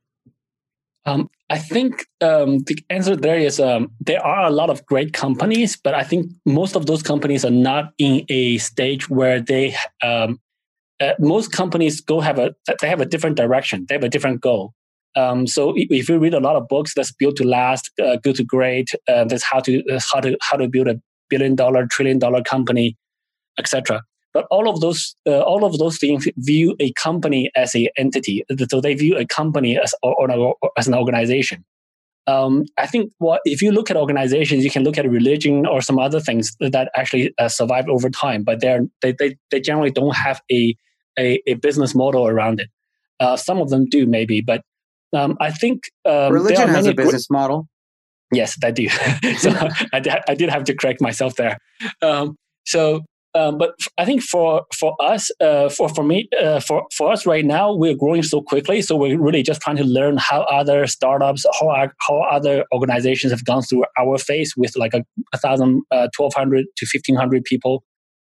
Um, 1.06 1.30
I 1.50 1.60
think 1.60 2.08
um, 2.22 2.60
the 2.60 2.78
answer 2.90 3.16
there 3.16 3.38
is 3.38 3.60
um, 3.60 3.92
there 4.00 4.26
are 4.26 4.46
a 4.46 4.50
lot 4.50 4.70
of 4.70 4.86
great 4.86 5.14
companies, 5.14 5.76
but 5.76 5.94
I 5.94 6.04
think 6.04 6.32
most 6.46 6.76
of 6.76 6.88
those 6.88 7.04
companies 7.04 7.46
are 7.46 7.52
not 7.52 7.94
in 7.98 8.26
a 8.30 8.58
stage 8.58 9.10
where 9.10 9.40
they. 9.40 9.76
Um, 10.02 10.40
uh, 11.02 11.14
most 11.20 11.52
companies 11.52 12.00
go 12.00 12.22
have 12.22 12.40
a 12.40 12.56
they 12.80 12.88
have 12.88 13.02
a 13.02 13.06
different 13.06 13.36
direction. 13.36 13.86
They 13.88 13.96
have 13.96 14.04
a 14.04 14.10
different 14.10 14.42
goal. 14.42 14.74
Um, 15.16 15.48
so 15.48 15.74
if 15.76 16.10
you 16.10 16.18
read 16.20 16.34
a 16.34 16.40
lot 16.40 16.56
of 16.56 16.68
books 16.68 16.94
that's 16.94 17.12
built 17.12 17.38
to 17.38 17.48
last, 17.48 17.90
uh, 18.04 18.18
good 18.18 18.36
to 18.36 18.44
great, 18.44 18.90
uh, 19.08 19.26
that's 19.26 19.44
how 19.44 19.60
to 19.62 19.84
how 20.12 20.20
to 20.22 20.38
how 20.42 20.58
to 20.58 20.68
build 20.68 20.88
a 20.88 21.00
billion 21.30 21.56
dollar, 21.56 21.86
trillion 21.86 22.20
dollar 22.20 22.42
company, 22.44 22.98
etc. 23.58 24.02
But 24.36 24.48
all 24.52 24.70
of 24.70 24.82
those, 24.82 25.16
uh, 25.26 25.40
all 25.40 25.64
of 25.64 25.78
those 25.78 25.98
things 25.98 26.28
view 26.36 26.76
a 26.82 26.92
company 26.92 27.50
as 27.56 27.74
a 27.74 27.90
entity. 27.98 28.44
So 28.70 28.82
they 28.82 28.94
view 28.94 29.18
a 29.18 29.26
company 29.26 29.80
as 29.80 29.96
or, 30.04 30.14
or 30.30 30.56
as 30.78 30.90
an 30.90 30.94
organization. 30.94 31.64
Um, 32.28 32.66
I 32.78 32.86
think 32.86 33.14
what 33.20 33.40
if 33.46 33.62
you 33.62 33.72
look 33.72 33.90
at 33.90 33.96
organizations, 33.96 34.66
you 34.66 34.70
can 34.70 34.84
look 34.84 34.98
at 34.98 35.10
religion 35.10 35.66
or 35.66 35.82
some 35.82 35.98
other 35.98 36.20
things 36.20 36.54
that 36.60 36.92
actually 36.98 37.34
uh, 37.38 37.48
survive 37.48 37.88
over 37.88 38.10
time, 38.10 38.44
but 38.44 38.60
they're, 38.60 38.82
they, 39.02 39.14
they, 39.14 39.38
they 39.52 39.62
generally 39.62 39.92
don't 39.92 40.18
have 40.18 40.42
a, 40.52 40.76
a, 41.18 41.42
a 41.48 41.54
business 41.54 41.96
model 41.96 42.28
around 42.28 42.60
it. 42.60 42.70
Uh, 43.22 43.38
some 43.38 43.62
of 43.62 43.70
them 43.70 43.86
do 43.86 44.06
maybe, 44.06 44.42
but 44.42 44.64
um, 45.14 45.38
I 45.40 45.52
think 45.52 45.84
um, 46.04 46.34
religion 46.34 46.68
has 46.68 46.88
a 46.88 46.94
business 46.94 47.28
gr- 47.28 47.38
model. 47.38 47.70
Yes, 48.34 48.58
I 48.62 48.72
do. 48.72 48.90
so 49.38 49.52
I, 49.94 50.22
I, 50.28 50.36
did 50.36 50.50
have 50.50 50.66
to 50.66 50.76
correct 50.76 51.00
myself 51.00 51.36
there. 51.36 51.58
Um, 52.02 52.36
so 52.66 53.06
um, 53.36 53.58
but 53.58 53.72
I 53.98 54.06
think 54.06 54.24
for 54.24 54.66
for 54.74 54.96
us, 55.00 55.30
uh, 55.40 55.70
for 55.70 55.90
for 55.90 56.04
me, 56.04 56.30
uh, 56.42 56.60
for 56.60 56.84
for 56.98 57.12
us 57.12 57.26
right 57.26 57.46
now, 57.46 57.74
we're 57.74 57.96
growing 57.96 58.24
so 58.24 58.42
quickly. 58.42 58.82
So 58.82 58.96
we're 58.96 59.20
really 59.20 59.44
just 59.44 59.62
trying 59.62 59.78
to 59.78 59.84
learn 59.84 60.18
how 60.18 60.42
other 60.44 60.88
startups, 60.88 61.46
how 61.60 61.90
how 62.00 62.22
other 62.32 62.66
organizations 62.74 63.32
have 63.32 63.44
gone 63.44 63.62
through 63.62 63.84
our 64.00 64.18
phase 64.18 64.54
with 64.58 64.76
like 64.76 64.94
a, 64.94 65.04
a 65.34 65.38
thousand, 65.38 65.84
uh, 65.92 66.08
twelve 66.16 66.34
hundred 66.34 66.66
to 66.78 66.86
fifteen 66.86 67.16
hundred 67.16 67.44
people 67.44 67.84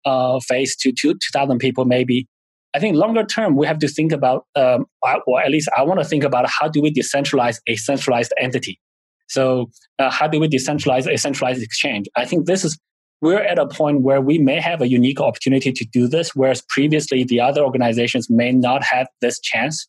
uh, 0.05 0.39
phase 0.39 0.75
to 0.77 0.91
two 0.91 1.13
two 1.13 1.31
thousand 1.33 1.59
people 1.59 1.85
maybe. 1.85 2.27
I 2.75 2.79
think 2.79 2.95
longer 2.95 3.23
term, 3.23 3.55
we 3.55 3.67
have 3.67 3.77
to 3.79 3.87
think 3.87 4.11
about, 4.11 4.47
um, 4.55 4.87
or 5.27 5.39
at 5.39 5.51
least 5.51 5.69
I 5.77 5.83
want 5.83 5.99
to 5.99 6.05
think 6.05 6.23
about 6.23 6.49
how 6.49 6.67
do 6.67 6.81
we 6.81 6.91
decentralize 6.91 7.59
a 7.67 7.75
centralized 7.75 8.33
entity. 8.39 8.79
So 9.27 9.69
uh, 9.99 10.09
how 10.09 10.27
do 10.27 10.39
we 10.39 10.47
decentralize 10.47 11.05
a 11.07 11.15
centralized 11.17 11.61
exchange? 11.61 12.07
I 12.15 12.25
think 12.25 12.47
this 12.47 12.65
is 12.65 12.79
we're 13.23 13.41
at 13.41 13.57
a 13.57 13.65
point 13.65 14.01
where 14.01 14.19
we 14.19 14.37
may 14.37 14.59
have 14.59 14.81
a 14.81 14.87
unique 14.87 15.21
opportunity 15.21 15.71
to 15.71 15.85
do 15.85 16.09
this, 16.09 16.35
whereas 16.35 16.61
previously 16.67 17.23
the 17.23 17.39
other 17.39 17.63
organizations 17.63 18.29
may 18.29 18.51
not 18.51 18.83
have 18.83 19.07
this 19.21 19.39
chance. 19.39 19.87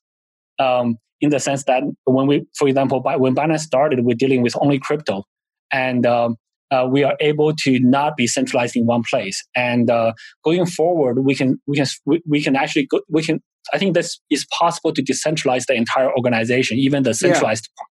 Um, 0.61 0.99
in 1.20 1.31
the 1.31 1.40
sense 1.40 1.64
that 1.64 1.83
when 2.05 2.27
we, 2.29 2.47
for 2.57 2.68
example, 2.68 3.03
when 3.03 3.35
Binance 3.35 3.61
started, 3.61 4.05
we're 4.05 4.14
dealing 4.14 4.42
with 4.42 4.55
only 4.61 4.79
crypto, 4.79 5.25
and 5.73 6.07
um, 6.07 6.37
uh, 6.70 6.87
we 6.88 7.03
are 7.03 7.16
able 7.18 7.55
to 7.57 7.81
not 7.81 8.16
be 8.16 8.27
centralized 8.27 8.77
in 8.77 8.87
one 8.87 9.03
place. 9.03 9.42
And 9.57 9.90
uh, 9.90 10.12
going 10.44 10.66
forward, 10.66 11.25
we 11.25 11.35
can 11.35 11.61
we 11.66 11.77
can 11.77 11.87
we 12.27 12.40
can 12.40 12.55
actually 12.55 12.87
go, 12.87 13.01
we 13.09 13.23
can. 13.23 13.40
I 13.73 13.79
think 13.79 13.94
this 13.94 14.20
is 14.31 14.47
possible 14.57 14.92
to 14.92 15.03
decentralize 15.03 15.66
the 15.66 15.75
entire 15.75 16.12
organization, 16.12 16.79
even 16.79 17.03
the 17.03 17.14
centralized 17.14 17.68
yeah. 17.68 17.81
part. 17.81 17.90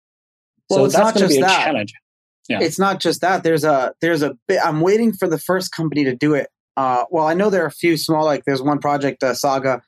Well, 0.71 0.79
so 0.79 0.85
it's 0.87 0.95
not 0.95 1.17
just 1.17 1.35
be 1.35 1.39
a 1.39 1.43
that. 1.43 1.65
Challenge 1.65 1.93
yeah. 2.49 2.61
it's 2.61 2.79
not 2.79 3.01
just 3.01 3.21
that. 3.21 3.43
There's 3.43 3.65
a 3.65 3.95
there's 4.01 4.23
a 4.23 4.37
bit. 4.47 4.61
I'm 4.65 4.81
waiting 4.81 5.13
for 5.13 5.29
the 5.29 5.39
first 5.39 5.73
company 5.73 6.05
to 6.05 6.15
do 6.15 6.35
it. 6.35 6.49
Uh, 6.77 7.05
well, 7.11 7.27
I 7.27 7.35
know 7.35 7.51
there 7.51 7.65
are 7.65 7.67
a 7.67 7.73
few 7.73 7.97
small. 7.97 8.25
Like 8.25 8.45
there's 8.45 8.63
one 8.63 8.79
project, 8.79 9.23
uh, 9.23 9.35
Saga, 9.35 9.83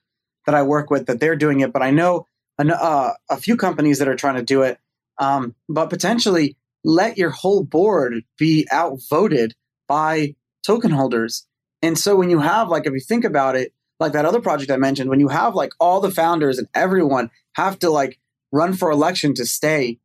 that 0.47 0.55
I 0.55 0.63
work 0.63 0.91
with 0.91 1.07
that 1.07 1.21
they're 1.21 1.37
doing 1.37 1.61
it, 1.61 1.73
but 1.73 1.83
I 1.83 1.91
know 1.91 2.27
an, 2.59 2.71
uh, 2.71 3.13
a 3.31 3.37
few 3.37 3.57
companies 3.57 3.99
that 3.99 4.09
are 4.09 4.17
trying 4.17 4.37
to 4.37 4.43
do 4.43 4.63
it. 4.63 4.79
Um, 5.19 5.55
but 5.69 5.91
potentially 5.91 6.57
let 6.85 7.19
your 7.19 7.31
whole 7.31 7.63
board 7.63 8.25
be 8.39 8.67
outvoted 8.73 9.55
by 9.87 10.35
token 10.67 10.91
holders. 10.91 11.47
And 11.83 11.99
so 11.99 12.17
when 12.17 12.31
you 12.31 12.41
have 12.41 12.69
like, 12.69 12.87
if 12.87 12.93
you 12.93 13.01
think 13.01 13.25
about 13.25 13.57
it, 13.57 13.73
like 13.99 14.13
that 14.13 14.25
other 14.25 14.41
project 14.41 14.71
I 14.71 14.77
mentioned, 14.77 15.11
when 15.11 15.21
you 15.21 15.29
have 15.29 15.55
like 15.55 15.73
all 15.79 16.01
the 16.01 16.11
founders 16.11 16.59
and 16.59 16.69
everyone 16.75 17.31
have 17.55 17.79
to 17.81 17.91
like 17.91 18.19
run 18.51 18.73
for 18.73 18.91
election 18.91 19.35
to 19.35 19.47
stay 19.47 19.99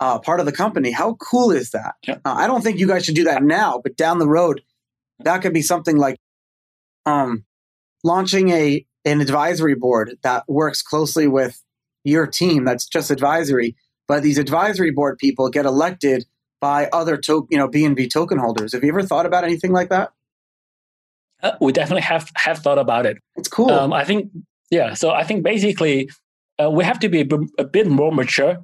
uh, 0.00 0.18
part 0.18 0.40
of 0.40 0.46
the 0.46 0.52
company. 0.52 0.90
How 0.90 1.14
cool 1.14 1.50
is 1.50 1.70
that? 1.70 1.94
Yeah. 2.06 2.16
Uh, 2.24 2.34
I 2.36 2.46
don't 2.46 2.62
think 2.62 2.78
you 2.78 2.86
guys 2.86 3.04
should 3.04 3.14
do 3.14 3.24
that 3.24 3.42
now, 3.42 3.80
but 3.82 3.96
down 3.96 4.18
the 4.18 4.28
road, 4.28 4.62
that 5.20 5.42
could 5.42 5.52
be 5.52 5.62
something 5.62 5.96
like 5.96 6.16
um, 7.06 7.44
launching 8.04 8.50
a 8.50 8.84
an 9.04 9.20
advisory 9.20 9.74
board 9.74 10.16
that 10.22 10.44
works 10.48 10.82
closely 10.82 11.26
with 11.26 11.62
your 12.04 12.26
team. 12.26 12.64
That's 12.64 12.86
just 12.86 13.10
advisory, 13.10 13.76
but 14.06 14.22
these 14.22 14.38
advisory 14.38 14.90
board 14.90 15.18
people 15.18 15.48
get 15.48 15.64
elected 15.64 16.26
by 16.60 16.88
other 16.92 17.16
to, 17.16 17.46
you 17.50 17.58
know 17.58 17.68
BNB 17.68 18.10
token 18.10 18.38
holders. 18.38 18.72
Have 18.72 18.84
you 18.84 18.90
ever 18.90 19.02
thought 19.02 19.26
about 19.26 19.44
anything 19.44 19.72
like 19.72 19.88
that? 19.90 20.12
Uh, 21.42 21.52
we 21.60 21.72
definitely 21.72 22.02
have 22.02 22.30
have 22.36 22.58
thought 22.58 22.78
about 22.78 23.06
it. 23.06 23.18
It's 23.36 23.48
cool. 23.48 23.70
Um, 23.70 23.92
I 23.92 24.04
think 24.04 24.30
yeah. 24.70 24.94
So 24.94 25.10
I 25.10 25.24
think 25.24 25.42
basically 25.42 26.10
uh, 26.62 26.70
we 26.70 26.84
have 26.84 26.98
to 27.00 27.08
be 27.08 27.20
a, 27.20 27.24
b- 27.24 27.48
a 27.58 27.64
bit 27.64 27.88
more 27.88 28.12
mature 28.12 28.58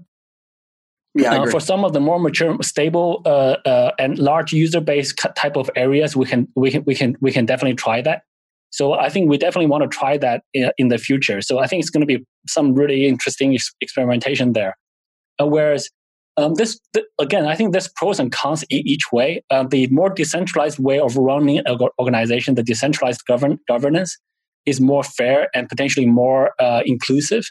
yeah, 1.15 1.43
uh, 1.43 1.47
for 1.51 1.61
some 1.61 1.85
of 1.85 1.93
the 1.93 2.01
more 2.01 2.19
mature, 2.19 2.57
stable, 2.63 3.23
uh, 3.25 3.57
uh, 3.65 3.93
and 3.99 4.19
large 4.19 4.53
user 4.53 4.81
base 4.81 5.15
type 5.37 5.57
of 5.57 5.71
areas, 5.77 6.17
we 6.17 6.27
can 6.27 6.49
we 6.57 6.71
can 6.71 6.83
we 6.85 6.95
can 6.95 7.17
we 7.21 7.31
can 7.31 7.47
definitely 7.47 7.77
try 7.77 8.03
that. 8.03 8.23
So 8.71 8.95
I 8.95 9.09
think 9.09 9.31
we 9.31 9.39
definitely 9.39 9.69
want 9.69 9.83
to 9.89 9.97
try 9.97 10.19
that 10.19 10.43
in, 10.53 10.71
in 10.79 10.89
the 10.89 10.99
future. 10.99 11.41
So 11.41 11.61
I 11.61 11.69
think 11.69 11.81
it's 11.81 11.91
going 11.91 12.01
to 12.01 12.07
be 12.07 12.25
some 12.49 12.75
really 12.75 13.07
interesting 13.07 13.55
ex- 13.55 13.73
experimentation 13.81 14.53
there. 14.53 14.77
Uh, 15.41 15.47
whereas 15.47 15.89
um, 16.37 16.55
this 16.55 16.81
th- 16.93 17.07
again, 17.21 17.47
I 17.47 17.55
think 17.55 17.71
there's 17.71 17.89
pros 17.95 18.19
and 18.19 18.33
cons 18.33 18.65
e- 18.71 18.83
each 18.85 19.13
way. 19.13 19.45
Uh, 19.51 19.63
the 19.63 19.87
more 19.89 20.11
decentralized 20.11 20.81
way 20.81 20.99
of 20.99 21.17
running 21.17 21.59
an 21.59 21.79
organization, 22.01 22.57
the 22.57 22.65
decentralized 22.65 23.25
govern- 23.29 23.61
governance, 23.69 24.19
is 24.67 24.81
more 24.81 25.05
fair 25.05 25.49
and 25.55 25.69
potentially 25.69 26.07
more 26.07 26.51
uh, 26.59 26.83
inclusive 26.85 27.45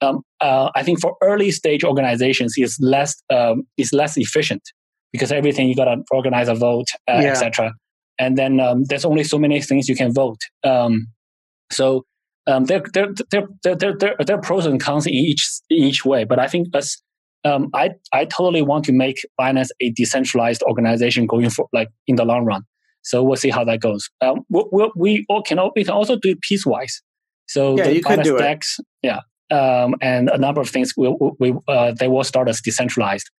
um, 0.00 0.22
uh, 0.40 0.70
I 0.74 0.82
think 0.82 1.00
for 1.00 1.16
early 1.22 1.50
stage 1.50 1.84
organizations 1.84 2.54
is 2.56 2.78
less 2.80 3.20
um, 3.30 3.62
is 3.76 3.92
less 3.92 4.16
efficient 4.16 4.62
because 5.12 5.32
everything 5.32 5.68
you 5.68 5.74
got 5.74 5.86
to 5.86 5.96
organize 6.10 6.48
a 6.48 6.54
vote, 6.54 6.86
uh, 7.08 7.20
yeah. 7.22 7.30
etc. 7.30 7.72
And 8.18 8.36
then 8.36 8.60
um, 8.60 8.84
there's 8.84 9.04
only 9.04 9.24
so 9.24 9.38
many 9.38 9.60
things 9.60 9.88
you 9.88 9.96
can 9.96 10.12
vote. 10.12 10.40
Um, 10.64 11.08
so 11.70 12.04
um, 12.46 12.64
there, 12.64 12.82
there, 12.94 13.08
there, 13.30 13.48
there, 13.62 13.74
there, 13.74 14.16
there, 14.26 14.36
are 14.36 14.40
pros 14.40 14.66
and 14.66 14.80
cons 14.80 15.06
in 15.06 15.14
each 15.14 15.46
each 15.70 16.04
way. 16.04 16.24
But 16.24 16.38
I 16.38 16.48
think 16.48 16.68
as 16.74 16.96
um, 17.44 17.68
I 17.74 17.90
I 18.12 18.24
totally 18.24 18.62
want 18.62 18.84
to 18.86 18.92
make 18.92 19.24
Binance 19.40 19.68
a 19.80 19.90
decentralized 19.90 20.62
organization 20.62 21.26
going 21.26 21.50
for 21.50 21.68
like 21.72 21.88
in 22.06 22.16
the 22.16 22.24
long 22.24 22.44
run. 22.44 22.62
So 23.02 23.22
we'll 23.22 23.36
see 23.36 23.50
how 23.50 23.64
that 23.64 23.80
goes. 23.80 24.08
Um, 24.20 24.40
we, 24.50 24.64
we, 24.72 24.90
we 24.96 25.26
all 25.28 25.42
can 25.42 25.58
we 25.74 25.84
can 25.84 25.94
also 25.94 26.16
do 26.16 26.30
it 26.30 26.38
piecewise. 26.40 26.92
So 27.46 27.76
yeah, 27.76 27.88
the 27.88 28.02
Binance 28.02 28.38
DEX, 28.38 28.80
yeah, 29.02 29.20
um, 29.50 29.94
and 30.00 30.28
a 30.28 30.38
number 30.38 30.60
of 30.60 30.68
things 30.68 30.94
will, 30.96 31.36
we, 31.38 31.54
uh, 31.68 31.92
they 31.92 32.08
will 32.08 32.24
start 32.24 32.48
as 32.48 32.60
decentralized. 32.60 33.30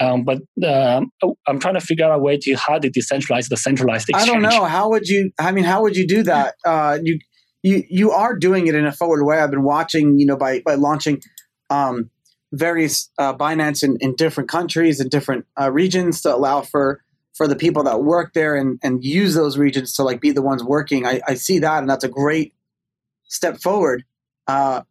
Um, 0.00 0.24
but 0.24 0.38
um, 0.66 1.10
I'm 1.46 1.60
trying 1.60 1.74
to 1.74 1.80
figure 1.80 2.04
out 2.04 2.12
a 2.12 2.18
way 2.18 2.36
to 2.38 2.54
how 2.54 2.78
to 2.78 2.90
decentralize 2.90 3.48
the 3.48 3.56
centralized 3.56 4.08
exchange. 4.08 4.28
I 4.28 4.32
don't 4.32 4.42
know. 4.42 4.64
How 4.64 4.90
would 4.90 5.06
you? 5.06 5.30
I 5.38 5.52
mean, 5.52 5.64
how 5.64 5.82
would 5.82 5.96
you 5.96 6.06
do 6.06 6.24
that? 6.24 6.56
Uh, 6.64 6.98
you 7.02 7.18
you 7.62 7.84
you 7.88 8.10
are 8.10 8.36
doing 8.36 8.66
it 8.66 8.74
in 8.74 8.86
a 8.86 8.92
forward 8.92 9.24
way. 9.24 9.38
I've 9.38 9.52
been 9.52 9.62
watching, 9.62 10.18
you 10.18 10.26
know, 10.26 10.36
by 10.36 10.62
by 10.66 10.74
launching 10.74 11.22
um, 11.70 12.10
various 12.52 13.10
uh, 13.18 13.34
Binance 13.34 13.84
in, 13.84 13.96
in 14.00 14.16
different 14.16 14.48
countries 14.48 14.98
and 14.98 15.10
different 15.10 15.46
uh, 15.60 15.70
regions 15.70 16.22
to 16.22 16.34
allow 16.34 16.62
for 16.62 17.00
for 17.36 17.46
the 17.46 17.56
people 17.56 17.84
that 17.84 18.02
work 18.02 18.32
there 18.32 18.56
and 18.56 18.80
and 18.82 19.04
use 19.04 19.34
those 19.34 19.56
regions 19.56 19.94
to 19.94 20.02
like 20.02 20.20
be 20.20 20.32
the 20.32 20.42
ones 20.42 20.64
working. 20.64 21.06
I, 21.06 21.20
I 21.26 21.34
see 21.34 21.60
that, 21.60 21.78
and 21.78 21.88
that's 21.88 22.04
a 22.04 22.08
great 22.08 22.52
step 23.28 23.60
forward. 23.60 24.04
Uh, 24.46 24.82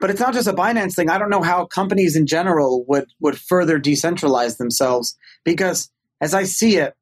but 0.00 0.10
it's 0.10 0.20
not 0.20 0.34
just 0.34 0.48
a 0.48 0.52
Binance 0.52 0.94
thing. 0.94 1.10
I 1.10 1.18
don't 1.18 1.30
know 1.30 1.42
how 1.42 1.66
companies 1.66 2.16
in 2.16 2.26
general 2.26 2.84
would 2.88 3.06
would 3.20 3.38
further 3.38 3.78
decentralize 3.78 4.56
themselves 4.56 5.16
because, 5.44 5.90
as 6.20 6.34
I 6.34 6.44
see 6.44 6.76
it, 6.76 6.94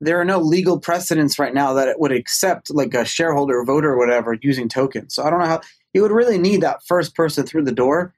there 0.00 0.20
are 0.20 0.24
no 0.24 0.38
legal 0.38 0.78
precedents 0.78 1.38
right 1.38 1.54
now 1.54 1.72
that 1.74 1.88
it 1.88 1.98
would 1.98 2.12
accept 2.12 2.70
like 2.74 2.94
a 2.94 3.04
shareholder 3.04 3.62
vote 3.64 3.84
or 3.84 3.96
whatever 3.96 4.36
using 4.42 4.68
tokens. 4.68 5.14
So 5.14 5.22
I 5.22 5.30
don't 5.30 5.40
know 5.40 5.46
how 5.46 5.60
you 5.92 6.02
would 6.02 6.10
really 6.10 6.38
need 6.38 6.60
that 6.60 6.84
first 6.86 7.14
person 7.14 7.46
through 7.46 7.64
the 7.64 7.72
door. 7.72 8.12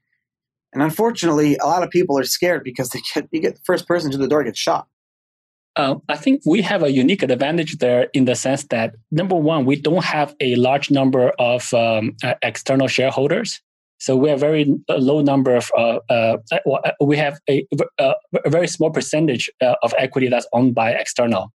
And 0.72 0.82
unfortunately, 0.82 1.56
a 1.56 1.66
lot 1.66 1.82
of 1.82 1.90
people 1.90 2.18
are 2.18 2.24
scared 2.24 2.64
because 2.64 2.90
they 2.90 3.00
get 3.14 3.28
you 3.30 3.40
get 3.40 3.54
the 3.54 3.62
first 3.64 3.86
person 3.86 4.10
to 4.10 4.18
the 4.18 4.28
door 4.28 4.44
gets 4.44 4.58
shot. 4.58 4.88
Uh, 5.76 5.96
I 6.08 6.16
think 6.16 6.40
we 6.46 6.62
have 6.62 6.82
a 6.82 6.90
unique 6.90 7.22
advantage 7.22 7.76
there 7.78 8.08
in 8.14 8.24
the 8.24 8.34
sense 8.34 8.64
that 8.64 8.94
number 9.10 9.36
one, 9.36 9.66
we 9.66 9.76
don't 9.76 10.04
have 10.04 10.34
a 10.40 10.54
large 10.56 10.90
number 10.90 11.32
of 11.38 11.72
um, 11.74 12.16
uh, 12.24 12.34
external 12.42 12.88
shareholders. 12.88 13.60
So 13.98 14.16
we 14.16 14.28
have 14.28 14.40
very 14.40 14.66
low 14.88 15.22
number 15.22 15.56
of, 15.56 15.70
uh, 15.76 16.00
uh, 16.10 16.36
uh 16.52 16.90
we 17.00 17.16
have 17.16 17.40
a, 17.48 17.66
uh, 17.98 18.14
a, 18.44 18.50
very 18.50 18.68
small 18.68 18.90
percentage 18.90 19.50
uh, 19.62 19.74
of 19.82 19.94
equity 19.96 20.28
that's 20.28 20.46
owned 20.52 20.74
by 20.74 20.92
external. 20.92 21.52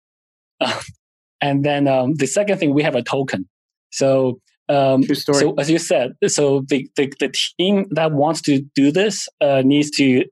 and 1.42 1.64
then 1.64 1.88
um, 1.88 2.16
the 2.16 2.26
second 2.26 2.58
thing, 2.58 2.74
we 2.74 2.84
have 2.84 2.96
a 2.96 3.04
token. 3.04 3.48
So, 3.92 4.40
um, 4.70 5.04
so 5.04 5.54
as 5.56 5.70
you 5.70 5.78
said, 5.78 6.14
so 6.28 6.64
the, 6.68 6.90
the, 6.96 7.14
the, 7.20 7.34
team 7.60 7.88
that 7.92 8.14
wants 8.14 8.42
to 8.44 8.62
do 8.74 8.92
this 8.92 9.28
needs 9.42 9.92
to 9.92 10.24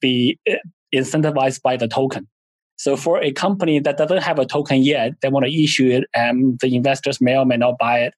be 0.00 0.38
incentivized 0.94 1.62
by 1.62 1.76
the 1.76 1.88
token. 1.88 2.28
So 2.76 2.96
for 2.96 3.22
a 3.22 3.32
company 3.32 3.78
that 3.78 3.96
doesn't 3.96 4.22
have 4.22 4.38
a 4.38 4.46
token 4.46 4.82
yet, 4.82 5.12
they 5.22 5.28
want 5.28 5.46
to 5.46 5.62
issue 5.62 5.88
it, 5.88 6.04
and 6.14 6.58
the 6.60 6.74
investors 6.74 7.20
may 7.20 7.36
or 7.36 7.46
may 7.46 7.56
not 7.56 7.78
buy 7.78 8.00
it. 8.00 8.14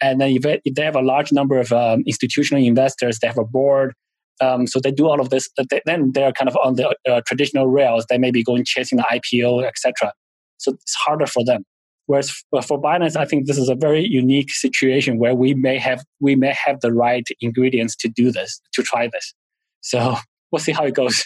And 0.00 0.20
then 0.20 0.30
if, 0.30 0.44
it, 0.44 0.62
if 0.64 0.74
they 0.74 0.82
have 0.82 0.96
a 0.96 1.02
large 1.02 1.32
number 1.32 1.58
of 1.58 1.72
um, 1.72 2.02
institutional 2.06 2.64
investors, 2.64 3.18
they 3.18 3.26
have 3.26 3.38
a 3.38 3.44
board. 3.44 3.94
Um, 4.40 4.66
so 4.66 4.80
they 4.80 4.90
do 4.90 5.06
all 5.06 5.20
of 5.20 5.28
this. 5.28 5.48
then 5.84 6.12
they're 6.12 6.32
kind 6.32 6.48
of 6.48 6.56
on 6.64 6.76
the 6.76 6.94
uh, 7.08 7.20
traditional 7.26 7.66
rails. 7.66 8.06
They 8.08 8.18
may 8.18 8.30
be 8.30 8.42
going 8.42 8.64
chasing 8.64 8.96
the 8.96 9.04
IPO, 9.04 9.66
etc. 9.66 10.12
So 10.56 10.72
it's 10.72 10.94
harder 10.94 11.26
for 11.26 11.44
them. 11.44 11.64
Whereas 12.06 12.30
for 12.66 12.82
Binance, 12.82 13.14
I 13.14 13.24
think 13.24 13.46
this 13.46 13.56
is 13.56 13.68
a 13.68 13.76
very 13.76 14.04
unique 14.04 14.50
situation 14.50 15.18
where 15.18 15.32
we 15.32 15.54
may 15.54 15.78
have 15.78 16.04
we 16.20 16.34
may 16.34 16.52
have 16.66 16.80
the 16.80 16.92
right 16.92 17.24
ingredients 17.40 17.94
to 17.96 18.08
do 18.08 18.32
this, 18.32 18.60
to 18.72 18.82
try 18.82 19.08
this. 19.12 19.32
So 19.80 20.16
we'll 20.50 20.58
see 20.58 20.72
how 20.72 20.84
it 20.84 20.94
goes. 20.94 21.22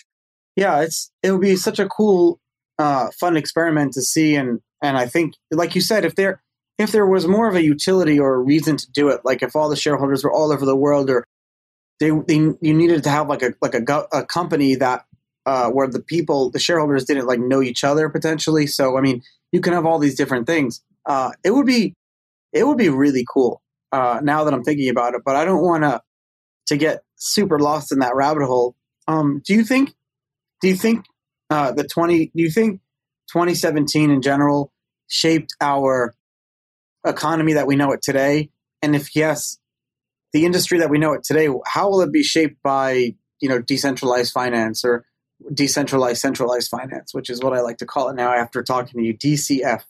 Yeah, 0.56 0.82
it's 0.82 1.10
it'll 1.22 1.38
be 1.38 1.56
such 1.56 1.78
a 1.78 1.88
cool, 1.88 2.38
uh, 2.78 3.08
fun 3.18 3.36
experiment 3.36 3.94
to 3.94 4.02
see, 4.02 4.36
and 4.36 4.60
and 4.82 4.98
I 4.98 5.06
think, 5.06 5.34
like 5.50 5.74
you 5.74 5.80
said, 5.80 6.04
if 6.04 6.16
there 6.16 6.42
if 6.78 6.92
there 6.92 7.06
was 7.06 7.26
more 7.26 7.48
of 7.48 7.54
a 7.54 7.62
utility 7.62 8.18
or 8.18 8.34
a 8.34 8.38
reason 8.38 8.76
to 8.76 8.90
do 8.90 9.08
it, 9.08 9.20
like 9.24 9.42
if 9.42 9.54
all 9.54 9.68
the 9.68 9.76
shareholders 9.76 10.24
were 10.24 10.32
all 10.32 10.52
over 10.52 10.66
the 10.66 10.76
world, 10.76 11.08
or 11.08 11.24
they, 12.00 12.10
they 12.10 12.34
you 12.34 12.74
needed 12.74 13.04
to 13.04 13.10
have 13.10 13.28
like 13.28 13.42
a 13.42 13.54
like 13.62 13.74
a, 13.74 14.06
a 14.12 14.24
company 14.24 14.74
that 14.76 15.04
uh, 15.46 15.70
where 15.70 15.86
the 15.86 16.02
people 16.02 16.50
the 16.50 16.58
shareholders 16.58 17.04
didn't 17.04 17.26
like 17.26 17.38
know 17.38 17.62
each 17.62 17.84
other 17.84 18.08
potentially. 18.08 18.66
So 18.66 18.98
I 18.98 19.00
mean, 19.00 19.22
you 19.52 19.60
can 19.60 19.72
have 19.72 19.86
all 19.86 19.98
these 19.98 20.16
different 20.16 20.46
things. 20.46 20.82
Uh, 21.06 21.30
it 21.44 21.52
would 21.52 21.66
be 21.66 21.94
it 22.52 22.66
would 22.66 22.78
be 22.78 22.88
really 22.88 23.24
cool 23.32 23.62
uh, 23.92 24.20
now 24.22 24.44
that 24.44 24.54
I'm 24.54 24.64
thinking 24.64 24.88
about 24.88 25.14
it, 25.14 25.22
but 25.24 25.36
I 25.36 25.44
don't 25.44 25.62
want 25.62 25.84
to 25.84 26.00
to 26.66 26.76
get 26.76 27.02
super 27.16 27.58
lost 27.58 27.92
in 27.92 28.00
that 28.00 28.16
rabbit 28.16 28.44
hole. 28.44 28.74
Um, 29.06 29.42
do 29.44 29.54
you 29.54 29.64
think? 29.64 29.94
Do 30.60 30.68
you 30.68 30.76
think 30.76 31.04
uh, 31.50 31.72
the 31.72 31.84
twenty? 31.84 32.32
Do 32.34 32.42
you 32.42 32.50
think 32.50 32.80
2017 33.32 34.10
in 34.10 34.22
general 34.22 34.72
shaped 35.08 35.54
our 35.60 36.14
economy 37.04 37.54
that 37.54 37.66
we 37.66 37.76
know 37.76 37.92
it 37.92 38.02
today? 38.02 38.50
And 38.82 38.94
if 38.94 39.14
yes, 39.16 39.58
the 40.32 40.44
industry 40.44 40.78
that 40.78 40.90
we 40.90 40.98
know 40.98 41.12
it 41.12 41.24
today, 41.24 41.48
how 41.66 41.88
will 41.88 42.00
it 42.02 42.12
be 42.12 42.22
shaped 42.22 42.62
by 42.62 43.14
you 43.40 43.48
know 43.48 43.60
decentralized 43.60 44.32
finance 44.32 44.84
or 44.84 45.04
decentralized 45.52 46.20
centralized 46.20 46.68
finance, 46.70 47.14
which 47.14 47.30
is 47.30 47.40
what 47.40 47.52
I 47.52 47.60
like 47.60 47.78
to 47.78 47.86
call 47.86 48.08
it 48.08 48.14
now 48.14 48.32
after 48.32 48.62
talking 48.62 49.00
to 49.00 49.06
you, 49.06 49.16
DCF, 49.16 49.82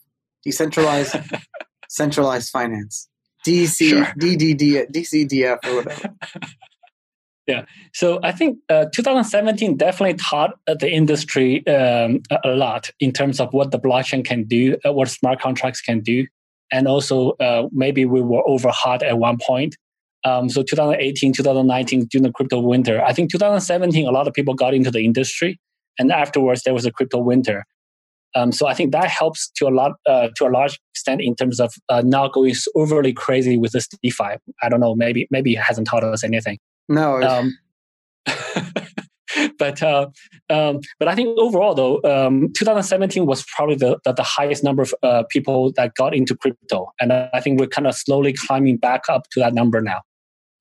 decentralized 0.43 1.15
centralized 1.89 2.49
finance. 2.49 3.09
DC, 3.45 3.89
sure. 3.89 4.05
DDD, 4.19 4.91
DCDF 4.91 5.59
or 5.65 5.75
whatever. 5.75 6.15
Yeah. 7.47 7.65
So 7.93 8.19
I 8.23 8.31
think 8.31 8.57
uh, 8.69 8.85
2017 8.91 9.77
definitely 9.77 10.15
taught 10.15 10.57
the 10.65 10.89
industry 10.89 11.65
um, 11.67 12.21
a 12.43 12.49
lot 12.49 12.89
in 12.99 13.11
terms 13.11 13.39
of 13.39 13.53
what 13.53 13.69
the 13.69 13.79
blockchain 13.79 14.25
can 14.25 14.45
do, 14.45 14.77
uh, 14.83 14.91
what 14.91 15.09
smart 15.09 15.39
contracts 15.39 15.79
can 15.79 15.99
do. 15.99 16.25
And 16.75 16.89
also, 16.89 17.31
uh, 17.39 17.69
maybe 17.71 18.03
we 18.03 18.21
were 18.21 18.43
over 18.45 18.69
hot 18.69 19.01
at 19.01 19.17
one 19.17 19.37
point. 19.41 19.77
Um, 20.25 20.49
so 20.49 20.61
2018, 20.61 21.31
2019, 21.31 22.07
during 22.11 22.23
the 22.23 22.33
crypto 22.33 22.59
winter. 22.59 23.01
I 23.01 23.13
think 23.13 23.31
2017, 23.31 24.05
a 24.05 24.11
lot 24.11 24.27
of 24.27 24.33
people 24.33 24.55
got 24.55 24.73
into 24.73 24.91
the 24.91 24.99
industry. 24.99 25.57
And 25.97 26.11
afterwards, 26.11 26.63
there 26.63 26.73
was 26.73 26.85
a 26.85 26.91
crypto 26.91 27.19
winter. 27.19 27.63
Um, 28.35 28.51
so 28.51 28.67
I 28.67 28.73
think 28.73 28.91
that 28.91 29.07
helps 29.07 29.49
to 29.51 29.67
a 29.67 29.69
lot, 29.69 29.93
uh, 30.05 30.27
to 30.35 30.47
a 30.47 30.49
large 30.49 30.77
extent 30.93 31.21
in 31.21 31.33
terms 31.37 31.61
of 31.61 31.73
uh, 31.87 32.01
not 32.03 32.33
going 32.33 32.53
overly 32.75 33.13
crazy 33.13 33.55
with 33.55 33.71
this 33.71 33.87
DeFi. 34.03 34.35
I 34.61 34.67
don't 34.67 34.81
know. 34.81 34.95
Maybe 34.95 35.29
maybe 35.31 35.53
it 35.53 35.59
hasn't 35.61 35.87
taught 35.87 36.03
us 36.03 36.25
anything. 36.25 36.57
No. 36.89 37.21
Um, 37.23 37.57
but 39.59 39.81
uh, 39.81 40.07
um, 40.49 40.79
but 40.99 41.07
I 41.07 41.15
think 41.15 41.37
overall 41.37 41.73
though, 41.73 42.01
um, 42.03 42.51
2017 42.57 43.25
was 43.25 43.43
probably 43.55 43.75
the, 43.75 43.99
the, 44.03 44.13
the 44.13 44.23
highest 44.23 44.63
number 44.63 44.81
of 44.81 44.93
uh, 45.03 45.23
people 45.29 45.71
that 45.73 45.95
got 45.95 46.15
into 46.15 46.35
crypto, 46.35 46.91
and 46.99 47.11
I 47.11 47.39
think 47.41 47.59
we're 47.59 47.67
kind 47.67 47.87
of 47.87 47.95
slowly 47.95 48.33
climbing 48.33 48.77
back 48.77 49.03
up 49.09 49.29
to 49.31 49.39
that 49.39 49.53
number 49.53 49.81
now. 49.81 50.01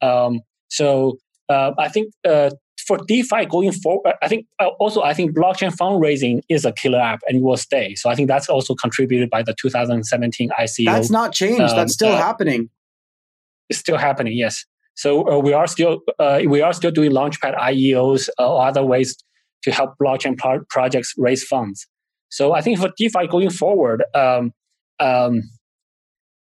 Um, 0.03 0.41
so 0.69 1.19
uh, 1.49 1.73
I 1.79 1.89
think 1.89 2.13
uh, 2.27 2.51
for 2.87 2.99
DeFi 2.99 3.47
going 3.47 3.73
forward, 3.73 4.15
I 4.23 4.29
think 4.29 4.47
uh, 4.61 4.69
also 4.79 5.03
I 5.03 5.15
think 5.15 5.37
blockchain 5.37 5.75
fundraising 5.75 6.43
is 6.49 6.65
a 6.65 6.73
killer 6.73 7.01
app 7.01 7.21
and 7.29 7.39
it 7.39 7.43
will 7.43 7.57
stay. 7.57 7.95
So 7.95 8.11
I 8.11 8.15
think 8.15 8.29
that's 8.29 8.49
also 8.49 8.75
contributed 8.75 9.31
by 9.31 9.43
the 9.43 9.55
2017 9.61 10.51
ICO. 10.59 10.85
That's 10.85 11.11
not 11.11 11.33
changed. 11.33 11.61
Um, 11.61 11.77
that's 11.77 11.95
still 11.95 12.13
uh, 12.13 12.19
happening. 12.19 12.71
It's 13.69 13.79
still 13.79 13.97
happening. 13.97 14.35
Yes. 14.37 14.65
So 14.95 15.29
uh, 15.29 15.39
we 15.39 15.53
are 15.53 15.67
still 15.67 16.01
uh, 16.19 16.41
we 16.47 16.61
are 16.61 16.73
still 16.73 16.91
doing 16.91 17.11
launchpad 17.11 17.59
IEOs 17.59 18.29
or 18.39 18.67
other 18.67 18.85
ways 18.85 19.17
to 19.65 19.73
help 19.73 19.95
blockchain 20.01 20.37
pro- 20.39 20.65
projects 20.71 21.13
raise 21.17 21.45
funds. 21.45 21.87
So 22.29 22.53
I 22.53 22.61
think 22.61 22.79
for 22.79 22.91
DeFi 22.97 23.27
going 23.29 23.51
forward, 23.51 24.05
um, 24.15 24.53
um, 25.01 25.43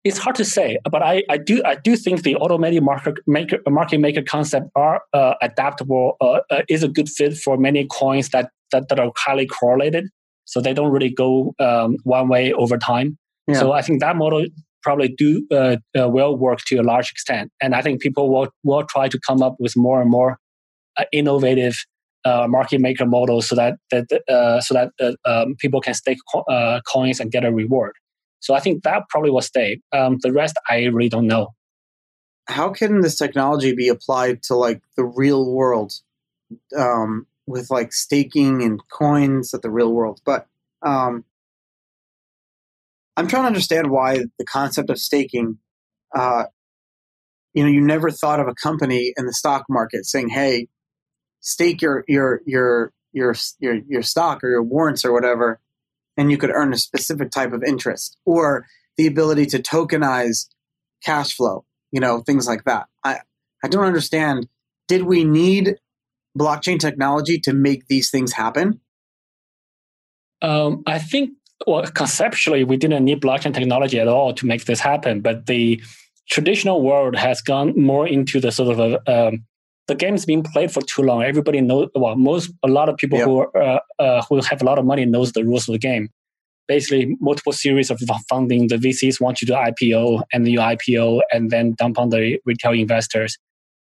it's 0.04 0.18
hard 0.18 0.36
to 0.36 0.46
say, 0.46 0.78
but 0.90 1.02
I, 1.02 1.24
I 1.30 1.38
do 1.38 1.62
I 1.64 1.76
do 1.76 1.96
think 1.96 2.24
the 2.24 2.36
automated 2.36 2.84
market 2.84 3.16
maker 3.26 3.60
market 3.68 4.00
maker 4.00 4.22
concept 4.22 4.68
are 4.76 5.02
uh, 5.14 5.36
adaptable 5.42 6.18
uh, 6.20 6.40
uh, 6.52 6.62
is 6.68 6.84
a 6.84 6.90
good 6.90 7.10
fit 7.10 7.38
for 7.38 7.58
many 7.58 7.86
coins 7.86 8.30
that, 8.30 8.50
that 8.72 8.90
that 8.90 9.00
are 9.00 9.12
highly 9.16 9.48
correlated, 9.48 10.10
so 10.46 10.60
they 10.60 10.74
don't 10.74 10.92
really 10.92 11.10
go 11.10 11.54
um, 11.60 11.98
one 12.04 12.28
way 12.28 12.52
over 12.52 12.78
time. 12.78 13.18
Yeah. 13.48 13.60
So 13.60 13.72
I 13.72 13.82
think 13.82 14.02
that 14.02 14.18
model 14.18 14.46
probably 14.84 15.10
do 15.10 15.46
uh, 15.52 15.78
uh, 15.98 16.10
will 16.10 16.38
work 16.38 16.60
to 16.68 16.78
a 16.78 16.84
large 16.84 17.10
extent, 17.12 17.52
and 17.62 17.74
I 17.74 17.82
think 17.82 18.02
people 18.02 18.32
will 18.32 18.50
will 18.64 18.84
try 18.86 19.08
to 19.08 19.20
come 19.28 19.42
up 19.42 19.56
with 19.60 19.76
more 19.76 20.02
and 20.02 20.12
more 20.12 20.38
uh, 20.98 21.06
innovative 21.12 21.76
market 22.26 22.80
maker 22.80 23.06
models 23.06 23.50
so 23.50 23.56
that 23.56 23.76
that 23.92 24.08
so 24.64 24.74
that 24.74 25.16
um, 25.26 25.56
people 25.60 25.82
can 25.82 25.94
stake 25.94 26.20
co- 26.32 26.80
coins 26.92 27.20
and 27.20 27.32
get 27.32 27.44
a 27.44 27.52
reward. 27.52 27.94
So 28.40 28.54
I 28.54 28.60
think 28.60 28.84
that 28.84 29.04
probably 29.10 29.32
will 29.32 29.42
stay. 29.42 29.80
Um, 29.94 30.20
the 30.22 30.34
rest, 30.34 30.56
I 30.70 30.84
really 30.86 31.10
don't 31.10 31.28
know. 31.28 31.54
How 32.48 32.70
can 32.70 33.00
this 33.00 33.16
technology 33.16 33.74
be 33.74 33.88
applied 33.88 34.44
to 34.44 34.56
like 34.56 34.82
the 34.98 35.06
real 35.06 35.50
world, 35.50 35.94
um, 36.78 37.26
with 37.48 37.72
like 37.72 37.94
staking 37.94 38.62
and 38.62 38.82
coins 38.90 39.54
at 39.54 39.62
the 39.62 39.70
real 39.70 39.94
world? 39.94 40.20
But 40.26 40.46
um, 40.82 41.24
I'm 43.16 43.28
trying 43.28 43.44
to 43.44 43.48
understand 43.48 43.90
why 43.90 44.26
the 44.38 44.46
concept 44.46 44.90
of 44.90 44.98
staking. 44.98 45.58
Uh, 46.16 46.46
you 47.54 47.64
know, 47.64 47.70
you 47.70 47.82
never 47.82 48.10
thought 48.10 48.40
of 48.40 48.48
a 48.48 48.56
company 48.56 49.14
in 49.16 49.26
the 49.26 49.34
stock 49.34 49.66
market 49.70 50.06
saying, 50.06 50.30
"Hey, 50.30 50.68
stake 51.40 51.82
your 51.82 52.04
your 52.08 52.42
your 52.46 52.94
your 53.12 53.36
your 53.60 53.76
your 53.88 54.02
stock 54.02 54.44
or 54.44 54.50
your 54.50 54.64
warrants 54.64 55.06
or 55.06 55.14
whatever 55.14 55.60
and 56.18 56.32
you 56.32 56.38
could 56.38 56.52
earn 56.52 56.74
a 56.74 56.78
specific 56.78 57.32
type 57.32 57.54
of 57.54 57.64
interest 57.64 58.18
or 58.26 58.66
the 58.98 59.08
ability 59.08 59.46
to 59.48 59.60
tokenize 59.60 60.48
cash 61.04 61.36
flow, 61.36 61.66
you 61.92 62.00
know, 62.00 62.20
things 62.20 62.48
like 62.48 62.64
that. 62.66 62.88
I, 63.04 63.20
I 63.64 63.68
don't 63.68 63.86
understand. 63.86 64.48
Did 64.88 65.04
we 65.04 65.24
need 65.24 65.78
blockchain 66.38 66.80
technology 66.80 67.40
to 67.40 67.54
make 67.54 67.88
these 67.88 68.12
things 68.12 68.34
happen? 68.34 68.80
Um, 70.42 70.84
I 70.86 71.00
think, 71.00 71.32
well, 71.68 71.84
conceptually, 71.88 72.64
we 72.64 72.78
didn't 72.78 73.06
need 73.06 73.22
blockchain 73.22 73.54
technology 73.54 74.00
at 74.00 74.08
all 74.08 74.34
to 74.34 74.46
make 74.46 74.66
this 74.66 74.80
happen. 74.80 75.22
But 75.22 75.46
the 75.46 75.82
traditional 76.30 76.82
world 76.82 77.16
has 77.16 77.42
gone 77.42 77.74
more 77.80 78.08
into 78.08 78.40
the 78.40 78.52
sort 78.52 78.78
of 78.78 78.80
a, 78.80 79.28
um, 79.28 79.46
the 79.88 79.96
game's 79.96 80.26
been 80.26 80.44
played 80.44 80.72
for 80.72 80.82
too 80.82 81.02
long. 81.02 81.24
Everybody 81.24 81.62
knows. 81.62 81.90
Well, 81.96 82.16
most 82.16 82.52
a 82.64 82.68
lot 82.68 82.90
of 82.90 82.98
people 82.98 83.18
yep. 83.18 83.28
who 83.28 83.40
are, 83.40 83.58
uh, 83.58 83.80
uh, 84.00 84.22
who 84.30 84.42
have 84.42 84.62
a 84.62 84.66
lot 84.66 84.80
of 84.80 84.86
money 84.86 85.06
knows 85.06 85.34
the 85.34 85.44
rules 85.44 85.68
of 85.68 85.74
the 85.74 85.80
game. 85.80 86.10
Basically, 86.68 87.18
multiple 87.20 87.52
series 87.52 87.92
of 87.92 88.02
funding. 88.30 88.68
The 88.68 88.78
VCs 88.78 89.20
want 89.20 89.42
you 89.42 89.48
to 89.48 89.54
IPO, 89.54 90.24
and 90.32 90.46
then 90.46 90.54
you 90.54 90.60
IPO, 90.60 91.22
and 91.32 91.52
then 91.52 91.76
dump 91.78 92.00
on 92.00 92.10
the 92.10 92.40
retail 92.46 92.72
investors. 92.72 93.38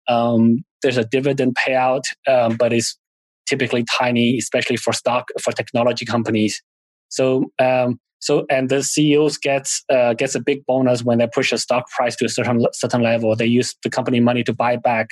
Um, 0.08 0.64
there's 0.82 0.98
a 0.98 1.06
dividend 1.06 1.56
payout, 1.56 2.02
um, 2.28 2.58
but 2.58 2.74
it's 2.74 2.98
typically 3.46 3.86
tiny, 4.00 4.38
especially 4.40 4.78
for 4.78 4.94
stock 4.94 5.28
for 5.40 5.52
technology 5.52 6.06
companies. 6.06 6.64
So, 7.12 7.52
um, 7.60 8.00
so 8.20 8.46
and 8.50 8.70
the 8.70 8.84
CEOs 8.84 9.38
gets 9.38 9.84
uh, 9.90 10.14
gets 10.16 10.36
a 10.36 10.40
big 10.40 10.66
bonus 10.66 11.04
when 11.04 11.20
they 11.20 11.28
push 11.28 11.52
a 11.52 11.58
stock 11.58 11.90
price 11.90 12.16
to 12.18 12.26
a 12.26 12.30
certain 12.30 12.66
certain 12.74 13.02
level. 13.02 13.36
They 13.36 13.46
use 13.46 13.76
the 13.84 13.90
company 13.90 14.20
money 14.20 14.44
to 14.44 14.54
buy 14.54 14.76
back 14.76 15.08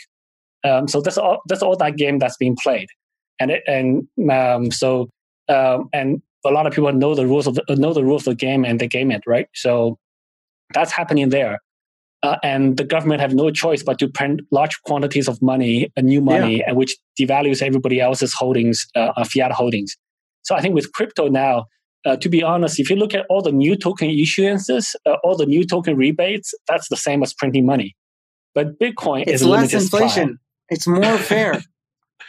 um, 0.63 0.88
so 0.88 1.01
that's 1.01 1.17
all. 1.17 1.41
That's 1.47 1.62
all 1.62 1.75
that 1.77 1.95
game 1.95 2.19
that's 2.19 2.38
being 2.38 2.55
played, 2.62 2.88
and 3.39 3.51
it, 3.51 3.63
and 3.65 4.07
um, 4.31 4.71
so 4.71 5.09
um, 5.47 5.89
and 5.93 6.21
a 6.45 6.51
lot 6.51 6.67
of 6.67 6.73
people 6.73 6.91
know 6.91 7.15
the 7.15 7.25
rules 7.25 7.47
of 7.47 7.55
the, 7.55 7.63
know 7.75 7.93
the 7.93 8.03
rules 8.03 8.27
of 8.27 8.38
the 8.38 8.45
game 8.45 8.65
and 8.65 8.79
they 8.79 8.88
game 8.88 9.12
it 9.12 9.23
right. 9.25 9.47
So 9.53 9.97
that's 10.73 10.91
happening 10.91 11.29
there, 11.29 11.59
uh, 12.23 12.38
and 12.43 12.75
the 12.75 12.83
government 12.83 13.21
have 13.21 13.33
no 13.33 13.51
choice 13.51 13.83
but 13.83 13.99
to 13.99 14.09
print 14.09 14.41
large 14.51 14.81
quantities 14.83 15.29
of 15.29 15.41
money, 15.41 15.91
a 15.95 16.01
new 16.01 16.21
money, 16.21 16.57
yeah. 16.57 16.65
and 16.67 16.77
which 16.77 16.95
devalues 17.19 17.62
everybody 17.62 18.01
else's 18.01 18.33
holdings, 18.33 18.85
uh, 18.95 19.23
fiat 19.23 19.53
holdings. 19.53 19.95
So 20.41 20.55
I 20.55 20.62
think 20.62 20.75
with 20.75 20.91
crypto 20.91 21.29
now, 21.29 21.65
uh, 22.05 22.15
to 22.17 22.29
be 22.29 22.41
honest, 22.43 22.79
if 22.79 22.89
you 22.89 22.95
look 22.95 23.13
at 23.13 23.25
all 23.29 23.41
the 23.41 23.51
new 23.51 23.75
token 23.75 24.09
issuances, 24.09 24.95
uh, 25.05 25.15
all 25.23 25.35
the 25.35 25.45
new 25.45 25.65
token 25.65 25.95
rebates, 25.95 26.53
that's 26.67 26.89
the 26.89 26.97
same 26.97 27.23
as 27.23 27.33
printing 27.33 27.65
money. 27.65 27.95
But 28.55 28.79
Bitcoin 28.79 29.23
it's 29.23 29.41
is 29.41 29.45
less 29.45 29.73
inflation. 29.73 30.39
It's 30.69 30.88
more 30.88 31.17
fair. 31.17 31.62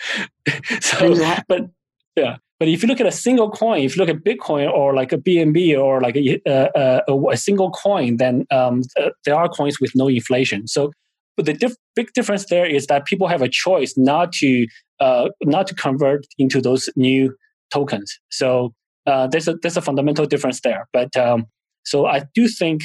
so, 0.80 1.14
but 1.46 1.70
yeah, 2.16 2.36
but 2.58 2.68
if 2.68 2.82
you 2.82 2.88
look 2.88 3.00
at 3.00 3.06
a 3.06 3.12
single 3.12 3.50
coin, 3.50 3.82
if 3.82 3.96
you 3.96 4.04
look 4.04 4.14
at 4.14 4.22
Bitcoin 4.22 4.70
or 4.70 4.94
like 4.94 5.12
a 5.12 5.18
BNB 5.18 5.80
or 5.80 6.00
like 6.00 6.16
a, 6.16 6.40
uh, 6.46 7.00
uh, 7.08 7.30
a 7.30 7.36
single 7.36 7.70
coin, 7.70 8.18
then 8.18 8.46
um, 8.50 8.82
uh, 9.00 9.10
there 9.24 9.34
are 9.34 9.48
coins 9.48 9.80
with 9.80 9.92
no 9.94 10.08
inflation. 10.08 10.66
So, 10.66 10.92
but 11.36 11.46
the 11.46 11.54
diff- 11.54 11.76
big 11.96 12.12
difference 12.12 12.46
there 12.50 12.66
is 12.66 12.86
that 12.86 13.06
people 13.06 13.28
have 13.28 13.40
a 13.40 13.48
choice 13.48 13.94
not 13.96 14.32
to 14.34 14.66
uh, 15.00 15.30
not 15.42 15.66
to 15.68 15.74
convert 15.74 16.26
into 16.38 16.60
those 16.60 16.90
new 16.96 17.34
tokens. 17.72 18.18
So 18.30 18.74
uh, 19.06 19.26
there's 19.26 19.48
a 19.48 19.56
there's 19.62 19.76
a 19.76 19.82
fundamental 19.82 20.26
difference 20.26 20.60
there. 20.60 20.88
But 20.92 21.16
um, 21.16 21.46
so 21.84 22.06
I 22.06 22.24
do 22.34 22.48
think 22.48 22.82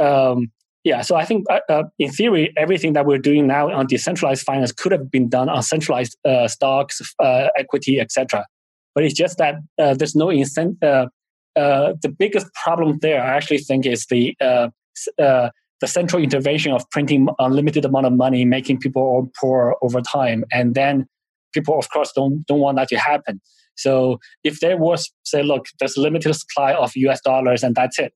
um, 0.00 0.50
yeah, 0.86 1.02
so 1.02 1.16
I 1.16 1.24
think 1.24 1.46
uh, 1.50 1.58
uh, 1.68 1.82
in 1.98 2.12
theory, 2.12 2.52
everything 2.56 2.92
that 2.92 3.06
we're 3.06 3.18
doing 3.18 3.48
now 3.48 3.72
on 3.72 3.88
decentralized 3.88 4.44
finance 4.44 4.70
could 4.70 4.92
have 4.92 5.10
been 5.10 5.28
done 5.28 5.48
on 5.48 5.60
centralized 5.64 6.16
uh, 6.24 6.46
stocks, 6.46 7.02
uh, 7.18 7.48
equity, 7.58 7.98
etc. 7.98 8.46
but 8.94 9.02
it's 9.02 9.12
just 9.12 9.36
that 9.38 9.56
uh, 9.80 9.94
there's 9.94 10.14
no 10.14 10.30
incentive. 10.30 11.08
The 11.56 12.14
biggest 12.16 12.46
problem 12.54 12.98
there, 13.02 13.20
I 13.20 13.34
actually 13.36 13.58
think, 13.58 13.84
is 13.84 14.06
the 14.06 14.36
the 14.38 15.86
central 15.86 16.22
intervention 16.22 16.72
of 16.72 16.88
printing 16.90 17.28
unlimited 17.40 17.84
amount 17.84 18.06
of 18.06 18.12
money, 18.12 18.44
making 18.44 18.78
people 18.78 19.02
all 19.02 19.30
poor 19.40 19.76
over 19.82 20.00
time, 20.00 20.44
and 20.52 20.76
then 20.76 21.06
people, 21.52 21.76
of 21.76 21.90
course, 21.90 22.12
don't 22.14 22.46
don't 22.46 22.60
want 22.60 22.76
that 22.76 22.88
to 22.90 22.96
happen. 22.96 23.40
So 23.76 24.18
if 24.44 24.60
there 24.60 24.76
was, 24.76 25.12
say, 25.24 25.42
look, 25.42 25.66
there's 25.78 25.96
a 25.96 26.00
limited 26.00 26.34
supply 26.34 26.72
of 26.72 26.92
U.S. 26.96 27.20
dollars, 27.20 27.62
and 27.62 27.74
that's 27.74 27.98
it. 27.98 28.12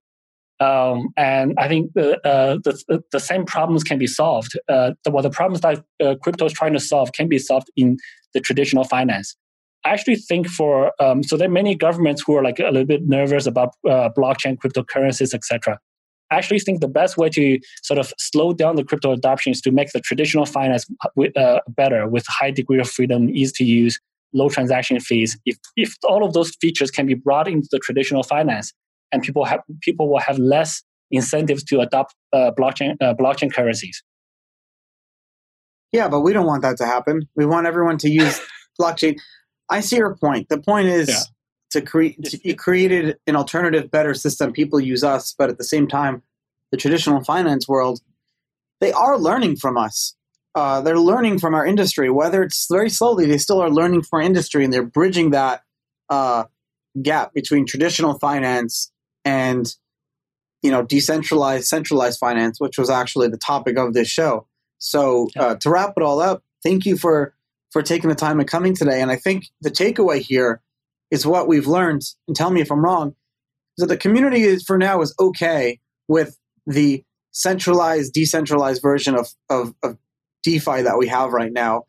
Um, 0.61 1.09
and 1.17 1.55
I 1.59 1.69
think 1.69 1.93
the, 1.95 2.17
uh, 2.27 2.59
the, 2.63 3.03
the 3.13 3.21
same 3.21 3.47
problems 3.47 3.83
can 3.83 3.99
be 3.99 4.07
solved. 4.07 4.53
Uh, 4.69 4.93
the, 5.05 5.11
well, 5.11 5.23
the 5.23 5.31
problems 5.31 5.63
that 5.63 5.83
uh, 6.05 6.17
crypto 6.23 6.45
is 6.45 6.53
trying 6.53 6.75
to 6.75 6.81
solve 6.81 7.13
can 7.13 7.29
be 7.29 7.39
solved 7.39 7.71
in 7.77 7.97
the 8.35 8.41
traditional 8.41 8.85
finance. 8.85 9.37
I 9.85 9.91
actually 9.91 10.17
think 10.17 10.47
for 10.47 10.93
um, 11.01 11.23
so 11.23 11.39
there 11.39 11.49
are 11.49 11.53
many 11.53 11.75
governments 11.75 12.23
who 12.27 12.37
are 12.37 12.45
like 12.45 12.59
a 12.59 12.65
little 12.65 12.85
bit 12.85 13.07
nervous 13.07 13.47
about 13.47 13.71
uh, 13.89 14.11
blockchain, 14.17 14.59
cryptocurrencies, 14.59 15.33
etc. 15.33 15.79
I 16.31 16.37
actually 16.37 16.61
think 16.61 16.81
the 16.81 16.89
best 16.89 17.17
way 17.17 17.31
to 17.31 17.59
sort 17.83 17.99
of 17.99 18.13
slow 18.19 18.53
down 18.53 18.77
the 18.77 18.85
crypto 18.85 19.11
adoption 19.13 19.53
is 19.53 19.61
to 19.63 19.73
make 19.73 19.93
the 19.93 20.01
traditional 20.01 20.45
finance 20.45 20.87
uh, 21.37 21.59
better 21.69 22.07
with 22.07 22.27
high 22.29 22.51
degree 22.51 22.79
of 22.79 22.89
freedom, 22.89 23.31
easy 23.31 23.53
to 23.57 23.65
use, 23.65 23.99
low 24.33 24.49
transaction 24.49 25.01
fees. 25.01 25.39
If 25.45 25.57
if 25.77 25.97
all 26.05 26.25
of 26.25 26.33
those 26.33 26.55
features 26.61 26.91
can 26.91 27.07
be 27.07 27.15
brought 27.15 27.49
into 27.49 27.69
the 27.71 27.79
traditional 27.79 28.23
finance, 28.23 28.73
and 29.13 29.23
people 29.23 29.45
have 29.45 29.61
people 29.81 30.09
will 30.09 30.21
have 30.21 30.39
less 30.39 30.83
incentives 31.11 31.65
to 31.65 31.81
adopt 31.81 32.15
uh, 32.33 32.53
blockchain 32.59 32.97
uh, 33.01 33.15
blockchain 33.15 33.53
currencies. 33.53 34.03
Yeah, 35.93 36.09
but 36.09 36.21
we 36.21 36.33
don't 36.33 36.47
want 36.47 36.63
that 36.63 36.77
to 36.79 36.87
happen. 36.87 37.29
We 37.35 37.47
want 37.47 37.67
everyone 37.67 37.99
to 37.99 38.11
use 38.11 38.41
blockchain. 38.81 39.19
I 39.69 39.81
see 39.81 39.97
your 39.97 40.17
point. 40.17 40.49
The 40.49 40.59
point 40.59 40.89
is 40.89 41.09
yeah. 41.09 41.21
to 41.73 41.83
create 41.83 42.45
you 42.45 42.55
created 42.55 43.19
an 43.27 43.37
alternative, 43.37 43.91
better 43.91 44.15
system. 44.15 44.53
People 44.53 44.81
use 44.81 45.03
us, 45.03 45.35
but 45.37 45.51
at 45.51 45.59
the 45.59 45.65
same 45.65 45.89
time, 45.89 46.23
the 46.71 46.77
traditional 46.77 47.23
finance 47.25 47.69
world, 47.69 48.01
they 48.81 48.93
are 48.93 49.19
learning 49.19 49.57
from 49.57 49.77
us. 49.77 50.15
Uh, 50.55 50.81
they're 50.81 50.99
learning 50.99 51.39
from 51.39 51.55
our 51.55 51.65
industry, 51.65 52.11
whether 52.11 52.43
it's 52.43 52.67
very 52.71 52.91
slowly. 52.91 53.27
They 53.27 53.39
still 53.39 53.61
are 53.61 53.71
learning 53.71 54.03
from 54.03 54.19
our 54.19 54.23
industry, 54.23 54.65
and 54.65 54.73
they're 54.73 54.83
bridging 54.83 55.31
that 55.31 55.63
uh, 56.09 56.45
gap 57.01 57.33
between 57.33 57.67
traditional 57.67 58.19
finance 58.19 58.91
and 59.25 59.75
you 60.63 60.71
know 60.71 60.83
decentralized 60.83 61.67
centralized 61.67 62.19
finance 62.19 62.61
which 62.61 62.79
was 62.79 62.91
actually 62.91 63.29
the 63.29 63.37
topic 63.37 63.79
of 63.79 63.95
this 63.95 64.09
show 64.09 64.47
so 64.79 65.29
uh, 65.37 65.55
to 65.57 65.71
wrap 65.71 65.95
it 65.97 66.03
all 66.03 66.21
up 66.21 66.43
thank 66.63 66.85
you 66.85 66.97
for 66.97 67.35
for 67.71 67.83
taking 67.83 68.11
the 68.11 68.17
time 68.17 68.41
and 68.41 68.49
coming 68.49 68.75
today 68.75 69.01
and 69.01 69.11
i 69.11 69.17
think 69.17 69.47
the 69.61 69.71
takeaway 69.71 70.19
here 70.21 70.61
is 71.11 71.27
what 71.27 71.49
we've 71.49 71.67
learned 71.67 72.03
and 72.27 72.37
tell 72.37 72.51
me 72.51 72.61
if 72.61 72.71
i'm 72.71 72.85
wrong 72.85 73.15
is 73.79 73.83
that 73.83 73.87
the 73.87 73.97
community 73.97 74.43
is 74.43 74.63
for 74.63 74.77
now 74.77 75.01
is 75.01 75.15
okay 75.21 75.79
with 76.09 76.37
the 76.67 77.05
centralized 77.31 78.13
decentralized 78.13 78.83
version 78.83 79.15
of 79.15 79.29
of, 79.49 79.75
of 79.83 79.97
defi 80.43 80.83
that 80.83 80.99
we 80.99 81.07
have 81.07 81.33
right 81.33 81.53
now 81.53 81.85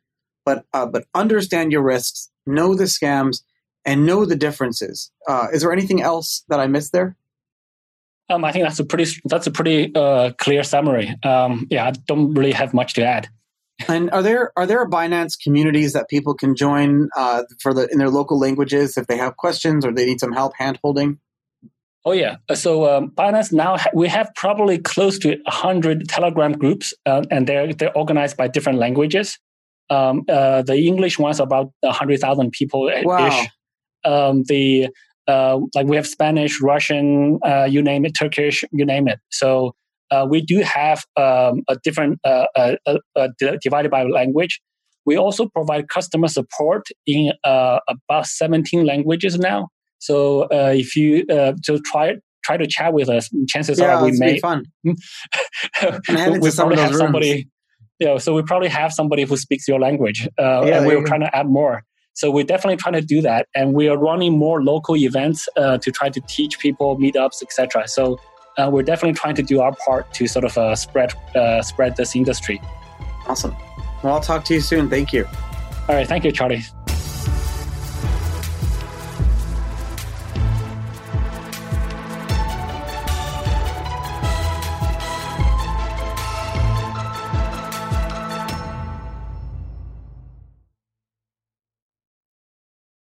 but 0.46 0.66
uh, 0.74 0.86
but 0.86 1.06
understand 1.14 1.72
your 1.72 1.84
risks 1.84 2.30
know 2.46 2.76
the 2.76 2.86
scams 2.86 3.44
and 3.86 4.06
know 4.06 4.26
the 4.26 4.36
differences 4.36 5.12
uh, 5.28 5.48
is 5.54 5.62
there 5.62 5.72
anything 5.72 6.02
else 6.02 6.44
that 6.50 6.60
i 6.60 6.68
missed 6.68 6.92
there 6.92 7.16
um, 8.32 8.46
I 8.46 8.52
think 8.52 8.66
that's 8.66 8.80
a 8.80 8.86
pretty 8.86 9.12
that's 9.26 9.48
a 9.48 9.52
pretty 9.52 9.94
uh, 9.94 10.32
clear 10.38 10.64
summary. 10.64 11.14
Um, 11.24 11.68
yeah, 11.70 11.88
I 11.88 11.92
don't 12.08 12.34
really 12.34 12.54
have 12.54 12.74
much 12.74 12.94
to 12.94 13.04
add. 13.04 13.28
And 13.88 14.12
are 14.12 14.24
there 14.24 14.52
are 14.56 14.66
there 14.66 14.88
Binance 14.90 15.34
communities 15.42 15.94
that 15.94 16.10
people 16.10 16.34
can 16.34 16.56
join 16.56 17.10
uh, 17.18 17.44
for 17.62 17.74
the 17.74 17.88
in 17.88 17.98
their 17.98 18.10
local 18.10 18.40
languages 18.40 18.98
if 18.98 19.08
they 19.08 19.18
have 19.18 19.38
questions 19.38 19.86
or 19.86 19.92
they 19.92 20.06
need 20.06 20.20
some 20.20 20.32
help 20.32 20.54
hand 20.58 20.80
holding? 20.84 21.20
Oh 22.04 22.14
yeah, 22.14 22.38
uh, 22.50 22.56
so 22.56 22.90
um, 22.90 23.12
Binance 23.12 23.54
now 23.54 23.78
ha- 23.78 23.92
we 23.94 24.08
have 24.08 24.32
probably 24.36 24.80
close 24.80 25.20
to 25.20 25.38
hundred 25.48 26.08
Telegram 26.08 26.54
groups, 26.54 26.94
uh, 27.06 27.24
and 27.30 27.46
they're 27.46 27.74
they're 27.74 27.96
organized 27.96 28.38
by 28.38 28.48
different 28.48 28.80
languages. 28.80 29.38
Um, 29.92 30.24
uh, 30.28 30.64
the 30.64 30.78
English 30.78 31.20
ones 31.20 31.40
are 31.40 31.44
about 31.44 31.72
hundred 31.86 32.20
thousand 32.20 32.52
people 32.52 32.90
ish. 32.90 33.06
Wow. 33.06 33.46
Um, 34.04 34.44
the 34.48 34.90
uh, 35.28 35.60
like 35.76 35.86
we 35.86 35.96
have 35.96 36.08
Spanish, 36.08 36.60
Russian, 36.60 37.40
uh, 37.46 37.68
you 37.70 37.84
name 37.84 38.06
it, 38.06 38.14
Turkish, 38.18 38.64
you 38.72 38.84
name 38.84 39.08
it. 39.08 39.20
So 39.30 39.76
uh, 40.10 40.26
we 40.28 40.42
do 40.42 40.62
have 40.62 41.04
um, 41.18 41.62
a 41.70 41.78
different 41.84 42.20
divided 43.62 43.92
by 43.92 44.04
language. 44.06 44.60
We 45.06 45.18
also 45.18 45.48
provide 45.48 45.88
customer 45.88 46.30
support 46.30 46.88
in 47.06 47.32
about 47.44 48.26
17 48.26 48.86
languages 48.88 49.38
now. 49.38 49.68
So 50.02 50.48
if 50.52 50.96
you 50.96 51.26
so 51.64 51.80
try 51.86 52.16
try 52.44 52.58
to 52.58 52.68
chat 52.68 52.94
with 52.94 53.10
us, 53.10 53.30
chances 53.48 53.80
yeah, 53.80 54.00
are 54.00 54.04
we 54.04 54.12
may 54.18 54.34
be 54.34 54.40
fun. 54.40 54.66
we 54.84 54.94
probably 56.52 56.78
have 56.78 56.96
somebody. 56.96 57.48
You 58.00 58.08
know, 58.08 58.18
so 58.18 58.34
we 58.34 58.42
probably 58.42 58.70
have 58.70 58.92
somebody 58.92 59.24
who 59.24 59.38
speaks 59.38 59.68
your 59.68 59.80
language, 59.80 60.28
yeah, 60.40 60.62
and 60.64 60.88
we're 60.88 61.04
trying 61.06 61.22
to 61.22 61.36
add 61.36 61.48
more. 61.48 61.84
So 62.14 62.30
we're 62.30 62.44
definitely 62.44 62.78
trying 62.78 62.94
to 62.94 63.02
do 63.02 63.22
that, 63.22 63.48
and 63.56 63.74
we 63.74 63.88
are 63.88 63.98
running 63.98 64.38
more 64.38 64.64
local 64.64 64.98
events 64.98 65.48
uh, 65.56 65.78
to 65.78 65.92
try 65.92 66.10
to 66.10 66.20
teach 66.28 66.60
people 66.60 66.98
meetups, 66.98 67.42
etc. 67.42 67.88
So 67.88 68.20
uh, 68.58 68.70
we're 68.72 68.84
definitely 68.84 69.14
trying 69.14 69.36
to 69.36 69.44
do 69.44 69.62
our 69.62 69.76
part 69.76 70.12
to 70.16 70.28
sort 70.28 70.46
of 70.46 70.58
uh, 70.58 70.76
spread 70.76 71.14
uh, 71.36 71.62
spread 71.62 71.96
this 71.96 72.16
industry. 72.16 72.62
Awesome. 73.28 73.56
Well, 74.04 74.14
I'll 74.14 74.22
talk 74.22 74.44
to 74.46 74.54
you 74.54 74.62
soon. 74.62 74.90
Thank 74.90 75.14
you. 75.14 75.26
All 75.88 75.96
right. 75.96 76.08
Thank 76.08 76.26
you, 76.26 76.32
Charlie. 76.32 76.64